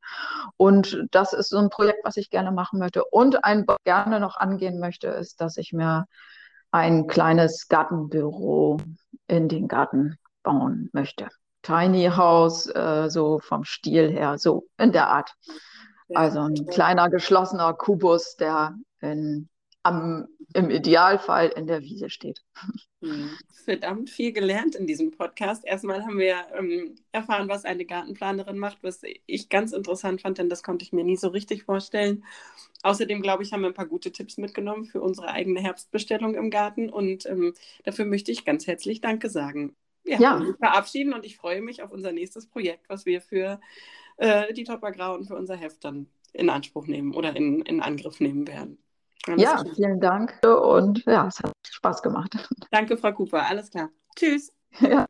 Und 0.57 1.05
das 1.11 1.33
ist 1.33 1.49
so 1.49 1.57
ein 1.57 1.69
Projekt, 1.69 1.99
was 2.03 2.17
ich 2.17 2.29
gerne 2.29 2.51
machen 2.51 2.79
möchte. 2.79 3.03
Und 3.05 3.43
ein 3.43 3.65
gerne 3.83 4.19
noch 4.19 4.37
angehen 4.37 4.79
möchte, 4.79 5.07
ist, 5.07 5.41
dass 5.41 5.57
ich 5.57 5.73
mir 5.73 6.05
ein 6.71 7.07
kleines 7.07 7.67
Gartenbüro 7.69 8.77
in 9.27 9.47
den 9.47 9.67
Garten 9.67 10.17
bauen 10.43 10.89
möchte. 10.93 11.27
Tiny 11.61 12.09
House, 12.15 12.67
äh, 12.67 13.09
so 13.09 13.39
vom 13.39 13.63
Stil 13.63 14.11
her, 14.11 14.37
so 14.37 14.67
in 14.77 14.91
der 14.91 15.09
Art. 15.09 15.33
Also 16.13 16.39
ein 16.39 16.67
kleiner 16.67 17.09
geschlossener 17.09 17.73
Kubus, 17.73 18.37
der 18.37 18.75
in 19.01 19.49
am, 19.87 20.27
im 20.53 20.69
Idealfall 20.69 21.49
in 21.55 21.67
der 21.67 21.81
Wiese 21.81 22.09
steht. 22.09 22.43
Hm. 23.01 23.29
Verdammt 23.63 24.09
viel 24.09 24.31
gelernt 24.31 24.75
in 24.75 24.87
diesem 24.87 25.11
Podcast. 25.11 25.65
Erstmal 25.65 26.03
haben 26.03 26.17
wir 26.17 26.35
ähm, 26.57 26.95
erfahren, 27.11 27.49
was 27.49 27.65
eine 27.65 27.85
Gartenplanerin 27.85 28.57
macht, 28.57 28.79
was 28.81 29.01
ich 29.25 29.49
ganz 29.49 29.71
interessant 29.71 30.21
fand, 30.21 30.37
denn 30.37 30.49
das 30.49 30.63
konnte 30.63 30.83
ich 30.83 30.93
mir 30.93 31.03
nie 31.03 31.17
so 31.17 31.29
richtig 31.29 31.63
vorstellen. 31.63 32.23
Außerdem, 32.83 33.21
glaube 33.21 33.43
ich, 33.43 33.53
haben 33.53 33.61
wir 33.61 33.67
ein 33.67 33.73
paar 33.73 33.87
gute 33.87 34.11
Tipps 34.11 34.37
mitgenommen 34.37 34.85
für 34.85 35.01
unsere 35.01 35.29
eigene 35.29 35.61
Herbstbestellung 35.61 36.35
im 36.35 36.49
Garten 36.49 36.89
und 36.89 37.25
ähm, 37.25 37.53
dafür 37.83 38.05
möchte 38.05 38.31
ich 38.31 38.45
ganz 38.45 38.67
herzlich 38.67 39.01
Danke 39.01 39.29
sagen. 39.29 39.75
Ja, 40.05 40.19
ja. 40.19 40.45
verabschieden 40.59 41.13
und 41.13 41.25
ich 41.25 41.37
freue 41.37 41.61
mich 41.61 41.83
auf 41.83 41.91
unser 41.91 42.13
nächstes 42.13 42.47
Projekt, 42.47 42.87
was 42.87 43.05
wir 43.05 43.19
für 43.19 43.59
äh, 44.17 44.53
die 44.53 44.63
Topper 44.63 44.91
Grau 44.91 45.15
und 45.15 45.25
für 45.25 45.35
unser 45.35 45.57
Heft 45.57 45.83
dann 45.83 46.07
in 46.31 46.49
Anspruch 46.49 46.87
nehmen 46.87 47.13
oder 47.13 47.35
in, 47.35 47.61
in 47.61 47.81
Angriff 47.81 48.19
nehmen 48.19 48.47
werden. 48.47 48.77
Ja, 49.35 49.61
vielen 49.75 49.99
Dank 49.99 50.39
und 50.45 51.03
ja, 51.05 51.27
es 51.27 51.39
hat 51.39 51.53
Spaß 51.69 52.01
gemacht. 52.01 52.31
Danke, 52.71 52.97
Frau 52.97 53.11
Cooper. 53.11 53.45
Alles 53.45 53.69
klar. 53.69 53.89
Tschüss. 54.15 54.53
Ja. 54.79 55.05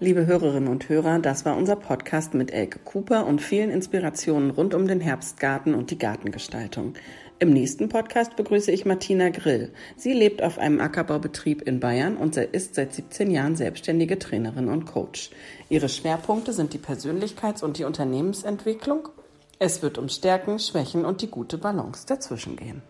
Liebe 0.00 0.26
Hörerinnen 0.26 0.68
und 0.68 0.88
Hörer, 0.88 1.18
das 1.18 1.44
war 1.44 1.56
unser 1.56 1.76
Podcast 1.76 2.32
mit 2.32 2.52
Elke 2.52 2.78
Cooper 2.78 3.26
und 3.26 3.42
vielen 3.42 3.68
Inspirationen 3.68 4.50
rund 4.50 4.72
um 4.72 4.86
den 4.86 5.00
Herbstgarten 5.00 5.74
und 5.74 5.90
die 5.90 5.98
Gartengestaltung. 5.98 6.94
Im 7.40 7.50
nächsten 7.50 7.88
Podcast 7.88 8.34
begrüße 8.34 8.72
ich 8.72 8.84
Martina 8.84 9.28
Grill. 9.28 9.70
Sie 9.96 10.12
lebt 10.12 10.42
auf 10.42 10.58
einem 10.58 10.80
Ackerbaubetrieb 10.80 11.62
in 11.62 11.78
Bayern 11.78 12.16
und 12.16 12.36
ist 12.36 12.74
seit 12.74 12.92
17 12.92 13.30
Jahren 13.30 13.54
selbstständige 13.54 14.18
Trainerin 14.18 14.66
und 14.68 14.86
Coach. 14.86 15.30
Ihre 15.68 15.88
Schwerpunkte 15.88 16.52
sind 16.52 16.72
die 16.72 16.80
Persönlichkeits- 16.80 17.62
und 17.62 17.78
die 17.78 17.84
Unternehmensentwicklung. 17.84 19.08
Es 19.60 19.82
wird 19.82 19.98
um 19.98 20.08
Stärken, 20.08 20.58
Schwächen 20.58 21.04
und 21.04 21.22
die 21.22 21.30
gute 21.30 21.58
Balance 21.58 22.06
dazwischen 22.08 22.56
gehen. 22.56 22.82